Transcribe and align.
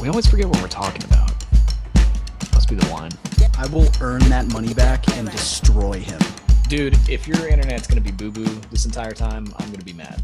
We 0.00 0.08
always 0.08 0.26
forget 0.26 0.46
what 0.46 0.62
we're 0.62 0.68
talking 0.68 1.04
about. 1.04 1.30
Must 2.54 2.70
be 2.70 2.74
the 2.74 2.90
wine. 2.90 3.10
I 3.58 3.66
will 3.66 3.86
earn 4.00 4.20
that 4.30 4.50
money 4.50 4.72
back 4.72 5.06
and 5.14 5.30
destroy 5.30 5.98
him. 6.00 6.18
Dude, 6.68 6.96
if 7.06 7.28
your 7.28 7.46
internet's 7.46 7.86
gonna 7.86 8.00
be 8.00 8.10
boo 8.10 8.30
boo 8.30 8.46
this 8.70 8.86
entire 8.86 9.12
time, 9.12 9.52
I'm 9.58 9.70
gonna 9.70 9.84
be 9.84 9.92
mad. 9.92 10.22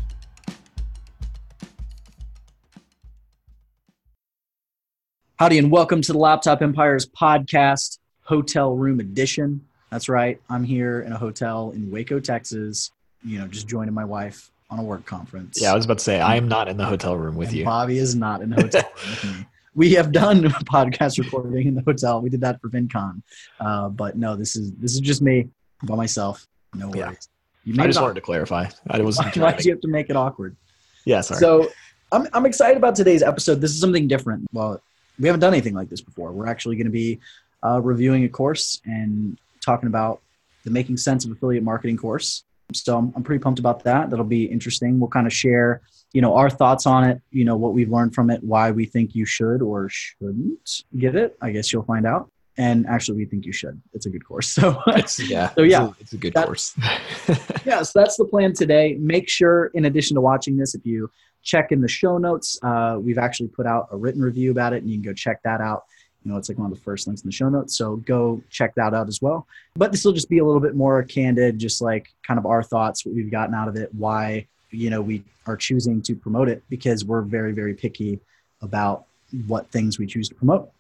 Howdy, 5.39 5.59
and 5.59 5.70
welcome 5.70 6.01
to 6.01 6.12
the 6.12 6.19
Laptop 6.19 6.62
Empires 6.62 7.05
podcast, 7.05 7.98
hotel 8.23 8.75
room 8.75 8.98
edition. 8.98 9.61
That's 9.91 10.09
right. 10.09 10.41
I'm 10.48 10.65
here 10.65 11.03
in 11.03 11.12
a 11.12 11.19
hotel 11.19 11.73
in 11.73 11.91
Waco, 11.91 12.19
Texas, 12.19 12.93
you 13.23 13.39
know, 13.39 13.47
just 13.47 13.69
joining 13.69 13.93
my 13.93 14.06
wife 14.06 14.51
on 14.70 14.79
a 14.79 14.83
work 14.83 15.05
conference. 15.05 15.61
Yeah, 15.61 15.73
I 15.73 15.75
was 15.75 15.84
about 15.84 15.98
to 15.98 16.05
say 16.05 16.19
I 16.19 16.37
am 16.37 16.48
not 16.48 16.67
in 16.67 16.79
the 16.79 16.87
hotel 16.87 17.15
room 17.15 17.37
with 17.37 17.51
And 17.51 17.59
you. 17.59 17.65
Bobby 17.67 17.98
is 17.98 18.17
not 18.17 18.41
in 18.41 18.48
the 18.48 18.56
hotel 18.56 18.83
room 18.83 19.11
with 19.11 19.25
me. 19.25 19.47
We 19.77 19.93
have 19.93 20.11
done 20.11 20.43
podcast 20.43 21.19
recording 21.23 21.66
in 21.69 21.75
the 21.75 21.83
hotel. 21.83 22.21
We 22.23 22.30
did 22.30 22.41
that 22.41 22.61
for 22.62 22.69
FinCon, 22.71 23.23
uh, 23.61 23.91
but 23.91 24.17
no, 24.17 24.34
this 24.34 24.56
is 24.56 24.73
this 24.73 24.95
is 24.95 25.00
just 25.00 25.20
me 25.23 25.48
by 25.84 25.95
myself. 25.95 26.47
No 26.75 26.92
Yeah. 26.95 27.09
worries. 27.09 27.28
You 27.64 27.75
I 27.83 27.87
just 27.87 28.00
wanted 28.00 28.15
to 28.15 28.20
clarify. 28.23 28.69
I 28.89 29.00
wasn't 29.03 29.27
Why 29.37 29.50
driving. 29.50 29.67
you 29.67 29.73
have 29.73 29.81
to 29.83 29.89
make 29.89 30.09
it 30.09 30.17
awkward? 30.17 30.56
Yeah, 31.05 31.20
sorry. 31.20 31.41
So 31.41 31.69
I'm, 32.12 32.27
I'm 32.33 32.47
excited 32.47 32.77
about 32.78 32.95
today's 32.95 33.23
episode. 33.23 33.61
This 33.61 33.73
is 33.73 33.81
something 33.81 34.09
different. 34.09 34.47
Well, 34.53 34.81
we 35.19 35.27
haven't 35.28 35.41
done 35.41 35.53
anything 35.53 35.75
like 35.75 35.89
this 35.89 36.00
before. 36.00 36.33
We're 36.33 36.47
actually 36.47 36.77
going 36.77 36.87
to 36.87 36.93
be 36.93 37.19
uh, 37.65 37.81
reviewing 37.83 38.25
a 38.25 38.28
course 38.28 38.81
and 38.87 39.37
talking 39.61 39.89
about 39.89 40.20
the 40.65 40.70
Making 40.70 40.97
Sense 40.97 41.25
of 41.25 41.33
Affiliate 41.33 41.65
Marketing 41.65 41.97
course. 41.97 42.45
So 42.72 42.97
I'm, 42.98 43.12
I'm 43.17 43.22
pretty 43.25 43.43
pumped 43.43 43.59
about 43.59 43.83
that. 43.84 44.11
That'll 44.11 44.25
be 44.25 44.45
interesting. 44.45 44.98
We'll 45.00 45.11
kind 45.11 45.27
of 45.27 45.33
share, 45.33 45.83
you 46.12 46.23
know, 46.23 46.35
our 46.35 46.49
thoughts 46.49 46.87
on 46.87 47.05
it, 47.05 47.21
you 47.31 47.45
know, 47.45 47.57
what 47.57 47.75
we've 47.75 47.91
learned 47.91 48.15
from 48.15 48.31
it, 48.31 48.43
why 48.43 48.71
we 48.71 48.87
think 48.87 49.15
you 49.15 49.25
should 49.27 49.61
or 49.62 49.89
shouldn't 49.89 50.83
get 50.99 51.15
it. 51.15 51.37
I 51.43 51.51
guess 51.51 51.73
you'll 51.73 51.83
find 51.83 52.07
out. 52.07 52.31
And 52.59 52.87
actually, 52.87 53.19
we 53.19 53.27
think 53.27 53.45
you 53.45 53.53
should. 53.53 53.81
It's 53.93 54.07
a 54.07 54.11
good 54.11 54.25
course. 54.25 54.57
So 54.57 54.83
yeah. 55.25 55.51
So, 55.55 55.62
yeah, 55.62 55.89
it's 55.89 55.99
a, 55.99 56.01
it's 56.01 56.12
a 56.15 56.17
good 56.17 56.34
that- 56.34 56.47
course. 56.47 56.75
yeah, 57.67 57.83
so 57.83 57.99
that's 57.99 58.17
the 58.17 58.25
plan 58.25 58.55
today. 58.55 58.97
Make 58.99 59.29
sure, 59.29 59.67
in 59.75 59.84
addition 59.84 60.15
to 60.15 60.23
watching 60.23 60.57
this, 60.57 60.75
if 60.75 60.87
you 60.87 61.11
check 61.43 61.71
in 61.71 61.81
the 61.81 61.89
show 61.89 62.17
notes, 62.19 62.59
uh, 62.62 62.99
we've 63.01 63.19
actually 63.19 63.49
put 63.49 63.67
out 63.67 63.89
a 63.93 63.97
written 63.97 64.23
review 64.23 64.51
about 64.51 64.73
it, 64.73 64.83
and 64.83 64.91
you 64.91 64.97
can 64.97 65.03
go 65.03 65.12
check 65.12 65.43
that 65.43 65.61
out. 65.61 65.84
You 66.25 66.33
know, 66.33 66.39
it's 66.39 66.49
like 66.49 66.59
one 66.59 66.73
of 66.73 66.77
the 66.77 66.83
first 66.83 67.07
links 67.07 67.23
in 67.23 67.29
the 67.29 67.33
show 67.33 67.49
notes, 67.49 67.77
so 67.77 67.97
go 67.97 68.43
check 68.51 68.75
that 68.77 68.95
out 68.95 69.07
as 69.07 69.21
well. 69.21 69.47
But 69.75 69.93
this 69.93 70.05
will 70.05 70.12
just 70.12 70.29
be 70.29 70.39
a 70.39 70.45
little 70.45 70.61
bit 70.61 70.75
more 70.75 71.03
candid, 71.03 71.59
just 71.59 71.81
like 71.83 72.09
kind 72.27 72.39
of 72.39 72.47
our 72.47 72.62
thoughts, 72.62 73.05
what 73.05 73.15
we've 73.15 73.31
gotten 73.31 73.55
out 73.55 73.69
of 73.69 73.77
it, 73.77 73.95
why 73.95 74.49
you 74.77 74.91
know 74.91 75.00
we 75.00 75.22
are 75.46 75.56
choosing 75.56 76.02
to 76.02 76.14
promote 76.14 76.48
it 76.48 76.62
because 76.69 77.05
we're 77.05 77.22
very, 77.22 77.52
very 77.52 77.74
picky 77.74 78.20
about 78.62 79.05
what 79.46 79.70
things 79.70 79.98
we 79.98 80.06
choose 80.06 80.28
to 80.28 80.34
promote. 80.34 80.70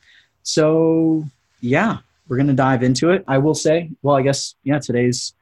So 0.42 1.24
yeah, 1.60 1.98
we're 2.28 2.36
gonna 2.36 2.54
dive 2.54 2.82
into 2.82 3.10
it. 3.10 3.24
I 3.26 3.38
will 3.38 3.54
say, 3.54 3.90
well, 4.02 4.16
I 4.16 4.22
guess 4.22 4.54
yeah, 4.64 4.78
today's 4.78 5.34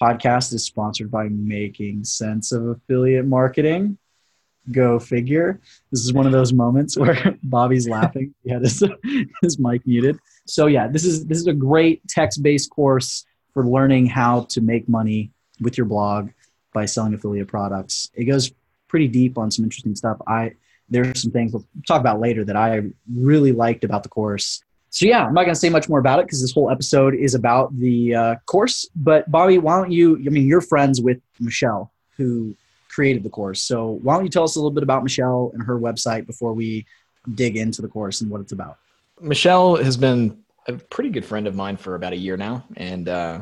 podcast 0.00 0.52
is 0.52 0.64
sponsored 0.64 1.10
by 1.10 1.28
Making 1.28 2.04
Sense 2.04 2.52
of 2.52 2.66
Affiliate 2.66 3.26
Marketing. 3.26 3.98
Go 4.70 4.98
figure. 4.98 5.60
This 5.90 6.04
is 6.04 6.12
one 6.12 6.26
of 6.26 6.32
those 6.32 6.52
moments 6.52 6.96
where 6.96 7.36
Bobby's 7.42 7.88
laughing. 7.88 8.34
He 8.44 8.50
had 8.50 8.62
his, 8.62 8.82
his 9.42 9.58
mic 9.58 9.84
muted. 9.86 10.18
So 10.46 10.66
yeah, 10.66 10.86
this 10.86 11.04
is 11.04 11.26
this 11.26 11.38
is 11.38 11.46
a 11.46 11.52
great 11.52 12.06
text-based 12.08 12.70
course 12.70 13.24
for 13.54 13.66
learning 13.66 14.06
how 14.06 14.42
to 14.50 14.60
make 14.60 14.88
money 14.88 15.30
with 15.60 15.76
your 15.76 15.86
blog 15.86 16.30
by 16.72 16.86
selling 16.86 17.14
affiliate 17.14 17.48
products. 17.48 18.10
It 18.14 18.24
goes 18.24 18.52
pretty 18.88 19.08
deep 19.08 19.38
on 19.38 19.50
some 19.50 19.64
interesting 19.64 19.94
stuff. 19.94 20.18
I 20.26 20.52
there's 20.88 21.22
some 21.22 21.30
things 21.30 21.52
we'll 21.52 21.66
talk 21.86 22.00
about 22.00 22.20
later 22.20 22.44
that 22.44 22.56
I 22.56 22.82
really 23.10 23.52
liked 23.52 23.82
about 23.84 24.02
the 24.02 24.10
course. 24.10 24.62
So 24.90 25.06
yeah, 25.06 25.24
I'm 25.24 25.32
not 25.32 25.44
going 25.44 25.54
to 25.54 25.60
say 25.60 25.70
much 25.70 25.88
more 25.88 25.98
about 25.98 26.18
it 26.18 26.26
because 26.26 26.42
this 26.42 26.52
whole 26.52 26.70
episode 26.70 27.14
is 27.14 27.34
about 27.34 27.74
the 27.78 28.14
uh, 28.14 28.34
course. 28.44 28.86
But 28.94 29.30
Bobby, 29.30 29.56
why 29.56 29.76
don't 29.76 29.90
you? 29.90 30.16
I 30.16 30.28
mean, 30.28 30.46
you're 30.46 30.60
friends 30.60 31.00
with 31.00 31.18
Michelle, 31.40 31.90
who 32.18 32.54
created 32.90 33.22
the 33.22 33.30
course. 33.30 33.62
So 33.62 33.98
why 34.02 34.14
don't 34.14 34.24
you 34.24 34.30
tell 34.30 34.44
us 34.44 34.56
a 34.56 34.58
little 34.58 34.70
bit 34.70 34.82
about 34.82 35.02
Michelle 35.02 35.50
and 35.54 35.62
her 35.62 35.78
website 35.80 36.26
before 36.26 36.52
we 36.52 36.84
dig 37.34 37.56
into 37.56 37.80
the 37.80 37.88
course 37.88 38.20
and 38.20 38.30
what 38.30 38.42
it's 38.42 38.52
about? 38.52 38.76
Michelle 39.20 39.76
has 39.76 39.96
been 39.96 40.42
a 40.68 40.74
pretty 40.74 41.08
good 41.08 41.24
friend 41.24 41.46
of 41.46 41.54
mine 41.54 41.76
for 41.76 41.94
about 41.94 42.12
a 42.12 42.16
year 42.16 42.36
now. 42.36 42.64
And 42.76 43.08
uh, 43.08 43.40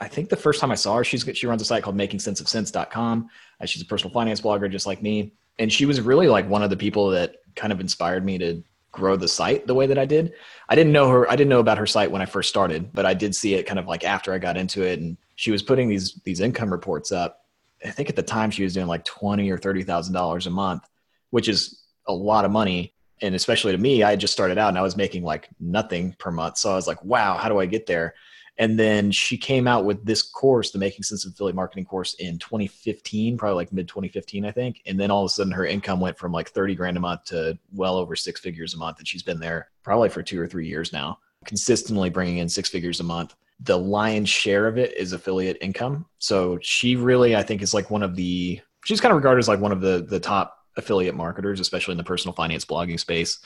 I 0.00 0.08
think 0.08 0.28
the 0.28 0.36
first 0.36 0.60
time 0.60 0.70
I 0.70 0.76
saw 0.76 0.96
her, 0.96 1.04
she's 1.04 1.28
she 1.34 1.46
runs 1.46 1.62
a 1.62 1.64
site 1.64 1.82
called 1.82 1.96
makingsenseofcents.com. 1.96 3.28
Uh, 3.60 3.66
she's 3.66 3.82
a 3.82 3.86
personal 3.86 4.12
finance 4.12 4.40
blogger 4.40 4.70
just 4.70 4.86
like 4.86 5.02
me. 5.02 5.32
And 5.58 5.70
she 5.70 5.84
was 5.84 6.00
really 6.00 6.26
like 6.26 6.48
one 6.48 6.62
of 6.62 6.70
the 6.70 6.76
people 6.76 7.10
that 7.10 7.36
kind 7.54 7.72
of 7.72 7.80
inspired 7.80 8.24
me 8.24 8.38
to 8.38 8.62
grow 8.92 9.16
the 9.16 9.28
site 9.28 9.66
the 9.66 9.74
way 9.74 9.86
that 9.86 9.98
I 9.98 10.06
did. 10.06 10.32
I 10.68 10.74
didn't 10.74 10.92
know 10.92 11.08
her, 11.10 11.30
I 11.30 11.36
didn't 11.36 11.50
know 11.50 11.60
about 11.60 11.78
her 11.78 11.86
site 11.86 12.10
when 12.10 12.22
I 12.22 12.26
first 12.26 12.48
started, 12.48 12.92
but 12.92 13.04
I 13.04 13.14
did 13.14 13.34
see 13.36 13.54
it 13.54 13.66
kind 13.66 13.78
of 13.78 13.86
like 13.86 14.04
after 14.04 14.32
I 14.32 14.38
got 14.38 14.56
into 14.56 14.82
it. 14.82 15.00
And 15.00 15.16
she 15.36 15.50
was 15.50 15.62
putting 15.62 15.88
these 15.88 16.14
these 16.24 16.40
income 16.40 16.70
reports 16.70 17.12
up. 17.12 17.44
I 17.84 17.90
think 17.90 18.08
at 18.08 18.16
the 18.16 18.22
time 18.22 18.50
she 18.50 18.62
was 18.62 18.74
doing 18.74 18.86
like 18.86 19.04
twenty 19.04 19.50
or 19.50 19.58
thirty 19.58 19.82
thousand 19.82 20.14
dollars 20.14 20.46
a 20.46 20.50
month, 20.50 20.88
which 21.30 21.48
is 21.48 21.82
a 22.08 22.12
lot 22.12 22.44
of 22.44 22.50
money 22.50 22.94
and 23.22 23.34
especially 23.34 23.72
to 23.72 23.78
me, 23.78 24.02
I 24.02 24.10
had 24.10 24.20
just 24.20 24.32
started 24.32 24.58
out 24.58 24.68
and 24.68 24.78
I 24.78 24.82
was 24.82 24.96
making 24.96 25.22
like 25.22 25.48
nothing 25.58 26.14
per 26.18 26.30
month. 26.30 26.58
So 26.58 26.72
I 26.72 26.74
was 26.74 26.86
like, 26.86 27.04
wow, 27.04 27.36
how 27.36 27.48
do 27.48 27.58
I 27.58 27.66
get 27.66 27.86
there? 27.86 28.14
And 28.60 28.78
then 28.78 29.10
she 29.10 29.38
came 29.38 29.66
out 29.66 29.86
with 29.86 30.04
this 30.04 30.20
course, 30.20 30.70
the 30.70 30.78
Making 30.78 31.02
Sense 31.02 31.24
of 31.24 31.32
Affiliate 31.32 31.56
Marketing 31.56 31.86
course 31.86 32.12
in 32.18 32.38
2015, 32.38 33.38
probably 33.38 33.54
like 33.56 33.72
mid 33.72 33.88
2015, 33.88 34.44
I 34.44 34.52
think. 34.52 34.82
And 34.84 35.00
then 35.00 35.10
all 35.10 35.24
of 35.24 35.30
a 35.30 35.32
sudden 35.32 35.50
her 35.54 35.64
income 35.64 35.98
went 35.98 36.18
from 36.18 36.30
like 36.30 36.50
30 36.50 36.74
grand 36.74 36.98
a 36.98 37.00
month 37.00 37.24
to 37.24 37.58
well 37.72 37.96
over 37.96 38.14
six 38.14 38.38
figures 38.38 38.74
a 38.74 38.76
month. 38.76 38.98
And 38.98 39.08
she's 39.08 39.22
been 39.22 39.40
there 39.40 39.70
probably 39.82 40.10
for 40.10 40.22
two 40.22 40.38
or 40.38 40.46
three 40.46 40.68
years 40.68 40.92
now, 40.92 41.18
consistently 41.46 42.10
bringing 42.10 42.36
in 42.36 42.50
six 42.50 42.68
figures 42.68 43.00
a 43.00 43.02
month. 43.02 43.34
The 43.60 43.78
lion's 43.78 44.28
share 44.28 44.66
of 44.66 44.76
it 44.76 44.94
is 44.94 45.14
affiliate 45.14 45.56
income. 45.62 46.04
So 46.18 46.58
she 46.60 46.96
really, 46.96 47.34
I 47.34 47.42
think, 47.42 47.62
is 47.62 47.72
like 47.72 47.90
one 47.90 48.02
of 48.02 48.14
the, 48.14 48.60
she's 48.84 49.00
kind 49.00 49.12
of 49.12 49.16
regarded 49.16 49.38
as 49.38 49.48
like 49.48 49.60
one 49.60 49.72
of 49.72 49.80
the, 49.80 50.06
the 50.06 50.20
top 50.20 50.58
affiliate 50.76 51.14
marketers, 51.14 51.60
especially 51.60 51.92
in 51.92 51.98
the 51.98 52.04
personal 52.04 52.34
finance 52.34 52.66
blogging 52.66 53.00
space, 53.00 53.38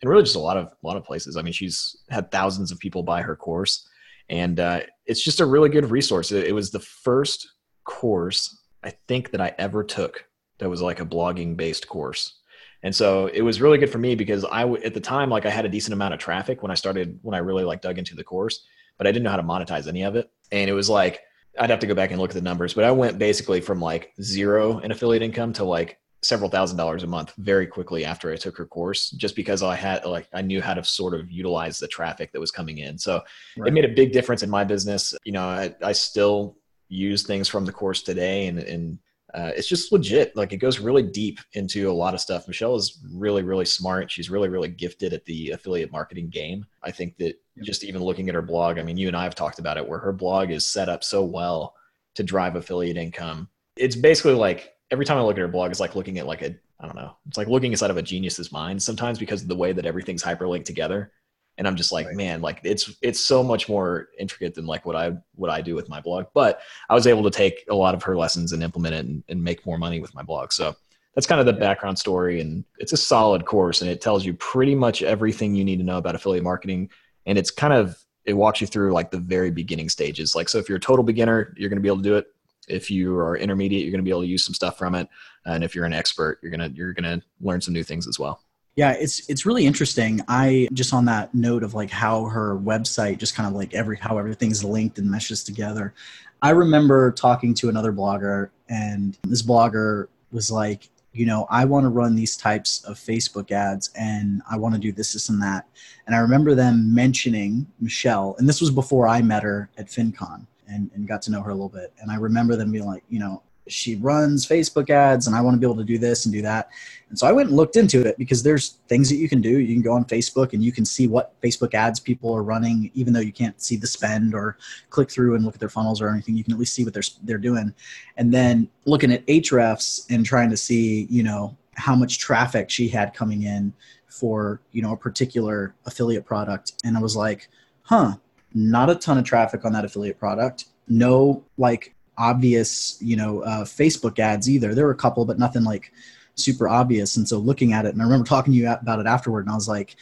and 0.00 0.08
really 0.08 0.22
just 0.22 0.36
a 0.36 0.40
lot 0.40 0.56
of 0.56 0.66
a 0.66 0.86
lot 0.86 0.96
of 0.96 1.04
places. 1.04 1.36
I 1.36 1.42
mean, 1.42 1.52
she's 1.52 1.96
had 2.10 2.30
thousands 2.30 2.72
of 2.72 2.78
people 2.78 3.02
buy 3.02 3.22
her 3.22 3.36
course, 3.36 3.88
and 4.32 4.58
uh, 4.58 4.80
it's 5.04 5.22
just 5.22 5.40
a 5.40 5.46
really 5.46 5.68
good 5.68 5.90
resource. 5.90 6.32
It, 6.32 6.46
it 6.48 6.52
was 6.52 6.70
the 6.70 6.80
first 6.80 7.46
course 7.84 8.62
I 8.82 8.94
think 9.06 9.30
that 9.30 9.42
I 9.42 9.54
ever 9.58 9.84
took 9.84 10.24
that 10.58 10.70
was 10.70 10.80
like 10.80 11.00
a 11.00 11.06
blogging 11.06 11.54
based 11.54 11.86
course. 11.86 12.40
And 12.82 12.96
so 12.96 13.26
it 13.26 13.42
was 13.42 13.60
really 13.60 13.76
good 13.76 13.90
for 13.90 13.98
me 13.98 14.14
because 14.14 14.44
I 14.46 14.66
at 14.66 14.94
the 14.94 15.00
time 15.00 15.28
like 15.28 15.44
I 15.44 15.50
had 15.50 15.66
a 15.66 15.68
decent 15.68 15.92
amount 15.92 16.14
of 16.14 16.20
traffic 16.20 16.62
when 16.62 16.70
I 16.70 16.74
started 16.74 17.18
when 17.20 17.34
I 17.34 17.38
really 17.38 17.62
like 17.62 17.82
dug 17.82 17.98
into 17.98 18.16
the 18.16 18.24
course, 18.24 18.66
but 18.96 19.06
I 19.06 19.12
didn't 19.12 19.24
know 19.24 19.30
how 19.30 19.36
to 19.36 19.42
monetize 19.42 19.86
any 19.86 20.02
of 20.02 20.16
it. 20.16 20.30
And 20.50 20.68
it 20.68 20.72
was 20.72 20.88
like 20.88 21.20
I'd 21.60 21.70
have 21.70 21.80
to 21.80 21.86
go 21.86 21.94
back 21.94 22.10
and 22.10 22.18
look 22.18 22.30
at 22.30 22.34
the 22.34 22.40
numbers, 22.40 22.72
but 22.72 22.84
I 22.84 22.90
went 22.90 23.18
basically 23.18 23.60
from 23.60 23.80
like 23.80 24.14
zero 24.22 24.78
in 24.78 24.90
affiliate 24.90 25.22
income 25.22 25.52
to 25.54 25.64
like 25.64 25.98
several 26.22 26.48
thousand 26.48 26.76
dollars 26.76 27.02
a 27.02 27.06
month 27.06 27.32
very 27.38 27.66
quickly 27.66 28.04
after 28.04 28.32
I 28.32 28.36
took 28.36 28.56
her 28.56 28.66
course, 28.66 29.10
just 29.10 29.34
because 29.36 29.62
I 29.62 29.74
had 29.74 30.04
like 30.04 30.28
I 30.32 30.42
knew 30.42 30.62
how 30.62 30.74
to 30.74 30.84
sort 30.84 31.14
of 31.14 31.30
utilize 31.30 31.78
the 31.78 31.88
traffic 31.88 32.32
that 32.32 32.40
was 32.40 32.50
coming 32.50 32.78
in. 32.78 32.98
So 32.98 33.22
Right. 33.56 33.68
it 33.68 33.74
made 33.74 33.84
a 33.84 33.88
big 33.94 34.12
difference 34.12 34.42
in 34.42 34.50
my 34.50 34.64
business. 34.64 35.14
You 35.24 35.32
know, 35.32 35.44
I, 35.44 35.74
I 35.82 35.92
still 35.92 36.56
use 36.88 37.22
things 37.24 37.48
from 37.48 37.64
the 37.64 37.72
course 37.72 38.02
today, 38.02 38.46
and 38.46 38.58
and 38.58 38.98
uh, 39.34 39.50
it's 39.56 39.68
just 39.68 39.92
legit. 39.92 40.36
Like 40.36 40.52
it 40.52 40.58
goes 40.58 40.78
really 40.78 41.02
deep 41.02 41.38
into 41.54 41.90
a 41.90 41.92
lot 41.92 42.14
of 42.14 42.20
stuff. 42.20 42.46
Michelle 42.46 42.76
is 42.76 43.00
really 43.12 43.42
really 43.42 43.64
smart. 43.64 44.10
She's 44.10 44.30
really 44.30 44.48
really 44.48 44.68
gifted 44.68 45.12
at 45.12 45.24
the 45.24 45.50
affiliate 45.50 45.90
marketing 45.90 46.28
game. 46.30 46.64
I 46.82 46.90
think 46.90 47.16
that 47.18 47.34
Yep. 47.54 47.66
just 47.66 47.84
even 47.84 48.02
looking 48.02 48.30
at 48.30 48.34
her 48.34 48.40
blog, 48.40 48.78
I 48.78 48.82
mean, 48.82 48.96
you 48.96 49.08
and 49.08 49.16
I 49.16 49.24
have 49.24 49.34
talked 49.34 49.58
about 49.58 49.76
it, 49.76 49.86
where 49.86 49.98
her 49.98 50.12
blog 50.12 50.50
is 50.50 50.66
set 50.66 50.88
up 50.88 51.04
so 51.04 51.22
well 51.22 51.74
to 52.14 52.22
drive 52.22 52.56
affiliate 52.56 52.96
income. 52.96 53.46
It's 53.76 53.94
basically 53.96 54.32
like 54.32 54.72
every 54.92 55.04
time 55.04 55.16
I 55.18 55.22
look 55.22 55.36
at 55.36 55.40
her 55.40 55.48
blog, 55.48 55.70
it's 55.72 55.80
like 55.80 55.96
looking 55.96 56.18
at 56.18 56.26
like 56.26 56.42
a 56.42 56.54
I 56.78 56.86
don't 56.86 56.96
know. 56.96 57.16
It's 57.26 57.38
like 57.38 57.48
looking 57.48 57.72
inside 57.72 57.90
of 57.90 57.96
a 57.96 58.02
genius's 58.02 58.52
mind 58.52 58.82
sometimes 58.82 59.18
because 59.18 59.42
of 59.42 59.48
the 59.48 59.56
way 59.56 59.72
that 59.72 59.86
everything's 59.86 60.22
hyperlinked 60.22 60.64
together. 60.64 61.12
And 61.58 61.66
I'm 61.66 61.76
just 61.76 61.92
like, 61.92 62.06
Right. 62.06 62.16
man, 62.16 62.40
like 62.42 62.60
it's 62.64 62.94
it's 63.02 63.20
so 63.20 63.42
much 63.42 63.68
more 63.68 64.08
intricate 64.18 64.54
than 64.54 64.66
like 64.66 64.84
what 64.86 64.96
I 64.96 65.12
what 65.34 65.50
I 65.50 65.60
do 65.62 65.74
with 65.74 65.88
my 65.88 66.00
blog. 66.00 66.26
But 66.34 66.60
I 66.88 66.94
was 66.94 67.06
able 67.06 67.22
to 67.24 67.30
take 67.30 67.64
a 67.70 67.74
lot 67.74 67.94
of 67.94 68.02
her 68.02 68.16
lessons 68.16 68.52
and 68.52 68.62
implement 68.62 68.94
it 68.94 69.06
and, 69.06 69.24
and 69.28 69.42
make 69.42 69.64
more 69.66 69.78
money 69.78 70.00
with 70.00 70.14
my 70.14 70.22
blog. 70.22 70.52
So 70.52 70.76
that's 71.14 71.26
kind 71.26 71.40
of 71.40 71.46
the 71.46 71.52
background 71.52 71.98
story. 71.98 72.40
And 72.40 72.64
it's 72.78 72.92
a 72.92 72.96
solid 72.96 73.44
course 73.44 73.82
and 73.82 73.90
it 73.90 74.00
tells 74.00 74.24
you 74.24 74.34
pretty 74.34 74.74
much 74.74 75.02
everything 75.02 75.54
you 75.54 75.64
need 75.64 75.76
to 75.78 75.84
know 75.84 75.98
about 75.98 76.14
affiliate 76.14 76.44
marketing. 76.44 76.90
And 77.26 77.38
it's 77.38 77.50
kind 77.50 77.72
of, 77.74 78.02
it 78.24 78.32
walks 78.32 78.60
you 78.60 78.66
through 78.66 78.92
like 78.92 79.10
the 79.10 79.18
very 79.18 79.50
beginning 79.50 79.88
stages. 79.90 80.34
Like, 80.34 80.48
so 80.48 80.58
if 80.58 80.68
you're 80.68 80.78
a 80.78 80.80
total 80.80 81.04
beginner, 81.04 81.54
you're 81.56 81.68
going 81.68 81.76
to 81.76 81.82
be 81.82 81.88
able 81.88 81.98
to 81.98 82.02
do 82.02 82.16
it. 82.16 82.26
If 82.68 82.90
you 82.90 83.16
are 83.16 83.36
intermediate, 83.36 83.82
you're 83.82 83.90
going 83.90 84.00
to 84.00 84.04
be 84.04 84.10
able 84.10 84.22
to 84.22 84.28
use 84.28 84.44
some 84.44 84.54
stuff 84.54 84.78
from 84.78 84.94
it. 84.94 85.08
And 85.44 85.64
if 85.64 85.74
you're 85.74 85.84
an 85.84 85.92
expert, 85.92 86.38
you're 86.42 86.50
going 86.50 86.70
to, 86.70 86.76
you're 86.76 86.92
going 86.92 87.20
to 87.20 87.26
learn 87.40 87.60
some 87.60 87.74
new 87.74 87.82
things 87.82 88.06
as 88.06 88.18
well. 88.18 88.42
Yeah, 88.74 88.92
it's 88.92 89.28
it's 89.28 89.44
really 89.44 89.66
interesting. 89.66 90.22
I 90.28 90.66
just 90.72 90.94
on 90.94 91.04
that 91.04 91.34
note 91.34 91.62
of 91.62 91.74
like 91.74 91.90
how 91.90 92.24
her 92.24 92.58
website 92.58 93.18
just 93.18 93.34
kind 93.34 93.46
of 93.46 93.54
like 93.54 93.74
every 93.74 93.98
how 93.98 94.16
everything's 94.16 94.64
linked 94.64 94.98
and 94.98 95.10
meshes 95.10 95.44
together. 95.44 95.92
I 96.40 96.50
remember 96.50 97.12
talking 97.12 97.52
to 97.54 97.68
another 97.68 97.92
blogger 97.92 98.48
and 98.70 99.18
this 99.24 99.42
blogger 99.42 100.08
was 100.32 100.50
like, 100.50 100.88
you 101.12 101.26
know, 101.26 101.46
I 101.50 101.66
want 101.66 101.84
to 101.84 101.90
run 101.90 102.16
these 102.16 102.36
types 102.36 102.82
of 102.84 102.96
Facebook 102.96 103.50
ads 103.50 103.90
and 103.94 104.40
I 104.50 104.56
want 104.56 104.74
to 104.74 104.80
do 104.80 104.90
this, 104.90 105.12
this, 105.12 105.28
and 105.28 105.42
that. 105.42 105.68
And 106.06 106.16
I 106.16 106.20
remember 106.20 106.54
them 106.54 106.94
mentioning 106.94 107.66
Michelle, 107.78 108.34
and 108.38 108.48
this 108.48 108.62
was 108.62 108.70
before 108.70 109.06
I 109.06 109.20
met 109.20 109.42
her 109.42 109.68
at 109.76 109.88
FinCon 109.88 110.46
and, 110.72 110.90
and 110.94 111.06
got 111.06 111.22
to 111.22 111.30
know 111.30 111.42
her 111.42 111.50
a 111.50 111.54
little 111.54 111.68
bit. 111.68 111.92
And 112.00 112.10
I 112.10 112.16
remember 112.16 112.56
them 112.56 112.72
being 112.72 112.86
like, 112.86 113.04
you 113.08 113.18
know, 113.18 113.42
she 113.68 113.94
runs 113.96 114.46
Facebook 114.46 114.90
ads 114.90 115.26
and 115.26 115.36
I 115.36 115.40
want 115.40 115.54
to 115.54 115.60
be 115.60 115.66
able 115.66 115.76
to 115.76 115.84
do 115.84 115.98
this 115.98 116.24
and 116.26 116.34
do 116.34 116.42
that. 116.42 116.68
And 117.08 117.18
so 117.18 117.26
I 117.26 117.32
went 117.32 117.48
and 117.48 117.56
looked 117.56 117.76
into 117.76 118.04
it 118.04 118.18
because 118.18 118.42
there's 118.42 118.78
things 118.88 119.08
that 119.08 119.16
you 119.16 119.28
can 119.28 119.40
do. 119.40 119.60
You 119.60 119.74
can 119.74 119.82
go 119.82 119.92
on 119.92 120.04
Facebook 120.04 120.52
and 120.52 120.64
you 120.64 120.72
can 120.72 120.84
see 120.84 121.06
what 121.06 121.40
Facebook 121.40 121.74
ads 121.74 122.00
people 122.00 122.34
are 122.34 122.42
running, 122.42 122.90
even 122.94 123.12
though 123.12 123.20
you 123.20 123.32
can't 123.32 123.60
see 123.62 123.76
the 123.76 123.86
spend 123.86 124.34
or 124.34 124.58
click 124.90 125.10
through 125.10 125.36
and 125.36 125.44
look 125.44 125.54
at 125.54 125.60
their 125.60 125.68
funnels 125.68 126.00
or 126.00 126.08
anything. 126.08 126.36
You 126.36 126.42
can 126.42 126.52
at 126.52 126.58
least 126.58 126.74
see 126.74 126.84
what 126.84 126.92
they're, 126.92 127.02
they're 127.22 127.38
doing. 127.38 127.72
And 128.16 128.32
then 128.32 128.68
looking 128.84 129.12
at 129.12 129.24
Ahrefs 129.26 130.06
and 130.10 130.26
trying 130.26 130.50
to 130.50 130.56
see, 130.56 131.06
you 131.08 131.22
know, 131.22 131.56
how 131.74 131.94
much 131.94 132.18
traffic 132.18 132.68
she 132.68 132.88
had 132.88 133.14
coming 133.14 133.44
in 133.44 133.72
for, 134.08 134.60
you 134.72 134.82
know, 134.82 134.92
a 134.92 134.96
particular 134.96 135.74
affiliate 135.86 136.24
product. 136.24 136.72
And 136.84 136.96
I 136.96 137.00
was 137.00 137.16
like, 137.16 137.48
huh, 137.82 138.16
not 138.54 138.90
a 138.90 138.94
ton 138.94 139.18
of 139.18 139.24
traffic 139.24 139.64
on 139.64 139.72
that 139.72 139.84
affiliate 139.84 140.18
product. 140.18 140.66
No 140.88 141.44
like 141.58 141.94
obvious, 142.18 142.98
you 143.00 143.16
know, 143.16 143.42
uh, 143.42 143.64
Facebook 143.64 144.18
ads 144.18 144.48
either. 144.48 144.74
There 144.74 144.86
were 144.86 144.92
a 144.92 144.96
couple, 144.96 145.24
but 145.24 145.38
nothing 145.38 145.64
like 145.64 145.92
super 146.34 146.68
obvious. 146.68 147.16
And 147.16 147.28
so 147.28 147.38
looking 147.38 147.72
at 147.72 147.86
it, 147.86 147.92
and 147.92 148.02
I 148.02 148.04
remember 148.04 148.26
talking 148.26 148.52
to 148.52 148.58
you 148.58 148.70
about 148.70 149.00
it 149.00 149.06
afterward, 149.06 149.44
and 149.44 149.50
I 149.50 149.54
was 149.54 149.68
like, 149.68 149.96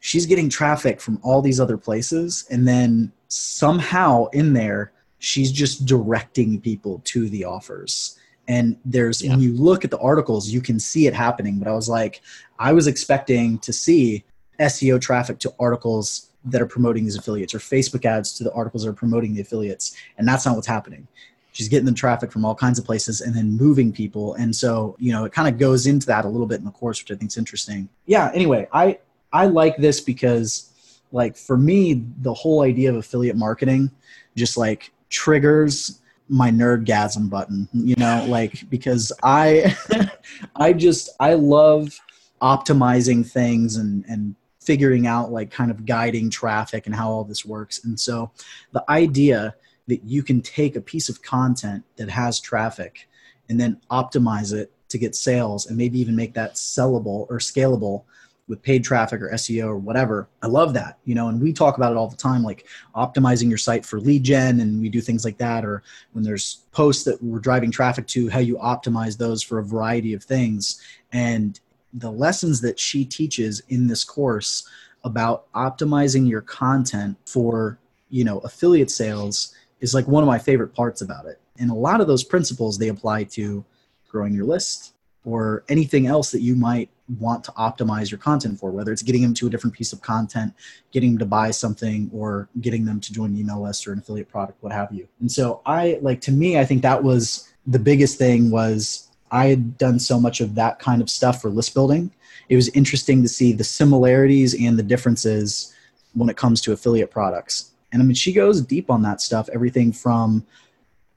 she's 0.00 0.26
getting 0.26 0.48
traffic 0.48 1.00
from 1.00 1.18
all 1.22 1.42
these 1.42 1.60
other 1.60 1.76
places, 1.76 2.46
and 2.50 2.66
then 2.66 3.12
somehow 3.28 4.26
in 4.28 4.52
there, 4.52 4.92
she's 5.18 5.52
just 5.52 5.86
directing 5.86 6.60
people 6.60 7.00
to 7.04 7.28
the 7.28 7.44
offers. 7.44 8.18
And 8.48 8.76
there's 8.84 9.22
yeah. 9.22 9.30
when 9.30 9.40
you 9.40 9.54
look 9.54 9.84
at 9.84 9.90
the 9.90 9.98
articles, 9.98 10.48
you 10.48 10.60
can 10.60 10.80
see 10.80 11.06
it 11.06 11.14
happening. 11.14 11.58
But 11.58 11.68
I 11.68 11.72
was 11.72 11.88
like, 11.88 12.20
I 12.58 12.72
was 12.72 12.86
expecting 12.86 13.58
to 13.60 13.72
see 13.72 14.24
SEO 14.58 15.00
traffic 15.00 15.38
to 15.40 15.54
articles 15.60 16.29
that 16.44 16.60
are 16.60 16.66
promoting 16.66 17.04
these 17.04 17.16
affiliates 17.16 17.54
or 17.54 17.58
Facebook 17.58 18.04
ads 18.04 18.32
to 18.34 18.44
the 18.44 18.52
articles 18.52 18.84
that 18.84 18.90
are 18.90 18.94
promoting 18.94 19.34
the 19.34 19.40
affiliates. 19.40 19.94
And 20.16 20.26
that's 20.26 20.46
not 20.46 20.56
what's 20.56 20.66
happening 20.66 21.06
she's 21.52 21.68
getting 21.68 21.86
the 21.86 21.92
traffic 21.92 22.30
from 22.30 22.44
all 22.44 22.54
kinds 22.54 22.78
of 22.78 22.84
places 22.84 23.20
and 23.20 23.34
then 23.34 23.56
moving 23.56 23.92
people 23.92 24.34
and 24.34 24.54
so 24.54 24.96
you 24.98 25.12
know 25.12 25.24
it 25.24 25.32
kind 25.32 25.48
of 25.48 25.58
goes 25.58 25.86
into 25.86 26.06
that 26.06 26.24
a 26.24 26.28
little 26.28 26.46
bit 26.46 26.58
in 26.58 26.64
the 26.64 26.70
course 26.70 27.02
which 27.02 27.10
i 27.10 27.14
think 27.14 27.30
is 27.30 27.36
interesting 27.36 27.88
yeah 28.06 28.30
anyway 28.34 28.66
i 28.72 28.98
i 29.32 29.46
like 29.46 29.76
this 29.76 30.00
because 30.00 31.02
like 31.12 31.36
for 31.36 31.56
me 31.56 32.04
the 32.20 32.32
whole 32.32 32.62
idea 32.62 32.90
of 32.90 32.96
affiliate 32.96 33.36
marketing 33.36 33.90
just 34.36 34.56
like 34.56 34.92
triggers 35.08 36.00
my 36.28 36.50
nerdgasm 36.50 37.28
button 37.28 37.68
you 37.72 37.96
know 37.96 38.24
like 38.28 38.68
because 38.70 39.12
i 39.22 39.74
i 40.56 40.72
just 40.72 41.10
i 41.18 41.34
love 41.34 41.98
optimizing 42.40 43.28
things 43.28 43.76
and 43.76 44.04
and 44.08 44.34
figuring 44.60 45.06
out 45.06 45.32
like 45.32 45.50
kind 45.50 45.70
of 45.70 45.86
guiding 45.86 46.30
traffic 46.30 46.86
and 46.86 46.94
how 46.94 47.10
all 47.10 47.24
this 47.24 47.44
works 47.44 47.84
and 47.84 47.98
so 47.98 48.30
the 48.72 48.84
idea 48.90 49.54
that 49.88 50.04
you 50.04 50.22
can 50.22 50.40
take 50.40 50.76
a 50.76 50.80
piece 50.80 51.08
of 51.08 51.22
content 51.22 51.82
that 51.96 52.08
has 52.08 52.38
traffic 52.38 53.08
and 53.48 53.58
then 53.58 53.80
optimize 53.90 54.52
it 54.52 54.72
to 54.88 54.98
get 54.98 55.14
sales 55.14 55.66
and 55.66 55.76
maybe 55.76 55.98
even 55.98 56.14
make 56.14 56.34
that 56.34 56.54
sellable 56.54 57.26
or 57.28 57.38
scalable 57.38 58.04
with 58.50 58.60
paid 58.62 58.82
traffic 58.84 59.22
or 59.22 59.30
SEO 59.30 59.66
or 59.66 59.78
whatever. 59.78 60.28
I 60.42 60.48
love 60.48 60.74
that, 60.74 60.98
you 61.04 61.14
know, 61.14 61.28
and 61.28 61.40
we 61.40 61.52
talk 61.52 61.76
about 61.76 61.92
it 61.92 61.96
all 61.96 62.08
the 62.08 62.16
time, 62.16 62.42
like 62.42 62.66
optimizing 62.96 63.48
your 63.48 63.58
site 63.58 63.86
for 63.86 64.00
lead 64.00 64.24
gen, 64.24 64.58
and 64.60 64.80
we 64.80 64.88
do 64.88 65.00
things 65.00 65.24
like 65.24 65.38
that. 65.38 65.64
Or 65.64 65.84
when 66.12 66.24
there's 66.24 66.64
posts 66.72 67.04
that 67.04 67.22
we're 67.22 67.38
driving 67.38 67.70
traffic 67.70 68.08
to, 68.08 68.28
how 68.28 68.40
you 68.40 68.56
optimize 68.56 69.16
those 69.16 69.40
for 69.40 69.60
a 69.60 69.64
variety 69.64 70.14
of 70.14 70.24
things. 70.24 70.82
And 71.12 71.58
the 71.92 72.10
lessons 72.10 72.60
that 72.60 72.78
she 72.78 73.04
teaches 73.04 73.62
in 73.68 73.86
this 73.86 74.04
course 74.04 74.68
about 75.04 75.50
optimizing 75.52 76.28
your 76.28 76.42
content 76.42 77.16
for, 77.26 77.78
you 78.10 78.24
know, 78.24 78.38
affiliate 78.40 78.90
sales 78.90 79.54
is 79.80 79.94
like 79.94 80.06
one 80.06 80.22
of 80.22 80.26
my 80.26 80.38
favorite 80.38 80.74
parts 80.74 81.00
about 81.00 81.26
it. 81.26 81.40
And 81.58 81.70
a 81.70 81.74
lot 81.74 82.00
of 82.00 82.06
those 82.06 82.24
principles 82.24 82.78
they 82.78 82.88
apply 82.88 83.24
to 83.24 83.64
growing 84.08 84.34
your 84.34 84.44
list 84.44 84.94
or 85.24 85.64
anything 85.68 86.06
else 86.06 86.30
that 86.30 86.40
you 86.40 86.54
might 86.54 86.90
want 87.18 87.44
to 87.44 87.52
optimize 87.52 88.10
your 88.10 88.18
content 88.18 88.58
for, 88.58 88.70
whether 88.70 88.92
it's 88.92 89.02
getting 89.02 89.22
them 89.22 89.34
to 89.34 89.46
a 89.46 89.50
different 89.50 89.74
piece 89.74 89.92
of 89.92 90.00
content, 90.00 90.54
getting 90.92 91.10
them 91.10 91.18
to 91.18 91.26
buy 91.26 91.50
something, 91.50 92.10
or 92.12 92.48
getting 92.60 92.84
them 92.84 93.00
to 93.00 93.12
join 93.12 93.30
an 93.30 93.36
email 93.38 93.62
list 93.62 93.86
or 93.86 93.92
an 93.92 93.98
affiliate 93.98 94.28
product, 94.28 94.62
what 94.62 94.72
have 94.72 94.92
you. 94.92 95.08
And 95.20 95.30
so 95.30 95.60
I 95.66 95.98
like 96.02 96.20
to 96.22 96.32
me, 96.32 96.58
I 96.58 96.64
think 96.64 96.82
that 96.82 97.02
was 97.02 97.48
the 97.66 97.78
biggest 97.78 98.16
thing 98.16 98.50
was 98.50 99.09
I 99.30 99.46
had 99.46 99.78
done 99.78 99.98
so 99.98 100.18
much 100.20 100.40
of 100.40 100.54
that 100.56 100.78
kind 100.78 101.00
of 101.00 101.10
stuff 101.10 101.40
for 101.40 101.50
list 101.50 101.74
building. 101.74 102.10
It 102.48 102.56
was 102.56 102.68
interesting 102.70 103.22
to 103.22 103.28
see 103.28 103.52
the 103.52 103.64
similarities 103.64 104.60
and 104.60 104.78
the 104.78 104.82
differences 104.82 105.74
when 106.14 106.28
it 106.28 106.36
comes 106.36 106.60
to 106.62 106.72
affiliate 106.72 107.10
products. 107.10 107.72
And 107.92 108.02
I 108.02 108.04
mean, 108.04 108.14
she 108.14 108.32
goes 108.32 108.60
deep 108.60 108.90
on 108.90 109.02
that 109.02 109.20
stuff, 109.20 109.48
everything 109.52 109.92
from 109.92 110.44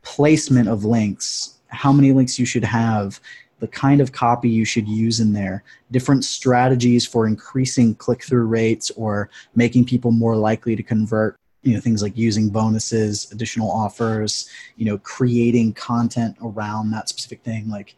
placement 0.02 0.70
of 0.70 0.86
links, 0.86 1.56
how 1.68 1.92
many 1.92 2.12
links 2.12 2.38
you 2.38 2.46
should 2.46 2.64
have, 2.64 3.20
the 3.60 3.68
kind 3.68 4.02
of 4.02 4.12
copy 4.12 4.50
you 4.50 4.66
should 4.66 4.88
use 4.88 5.20
in 5.20 5.32
there, 5.32 5.64
different 5.92 6.26
strategies 6.26 7.06
for 7.06 7.26
increasing 7.26 7.96
click 7.96 8.24
through 8.24 8.46
rates 8.46 8.92
or 8.92 9.30
making 9.56 9.86
people 9.86 10.12
more 10.12 10.36
likely 10.36 10.76
to 10.76 10.84
convert. 10.84 11.38
You 11.64 11.74
know, 11.74 11.80
things 11.80 12.02
like 12.02 12.18
using 12.18 12.50
bonuses, 12.50 13.32
additional 13.32 13.72
offers, 13.72 14.50
you 14.76 14.86
know, 14.86 14.98
creating 15.00 15.74
content 15.74 16.36
around 16.42 16.92
that 16.92 17.10
specific 17.10 17.42
thing. 17.44 17.70
Like, 17.70 17.96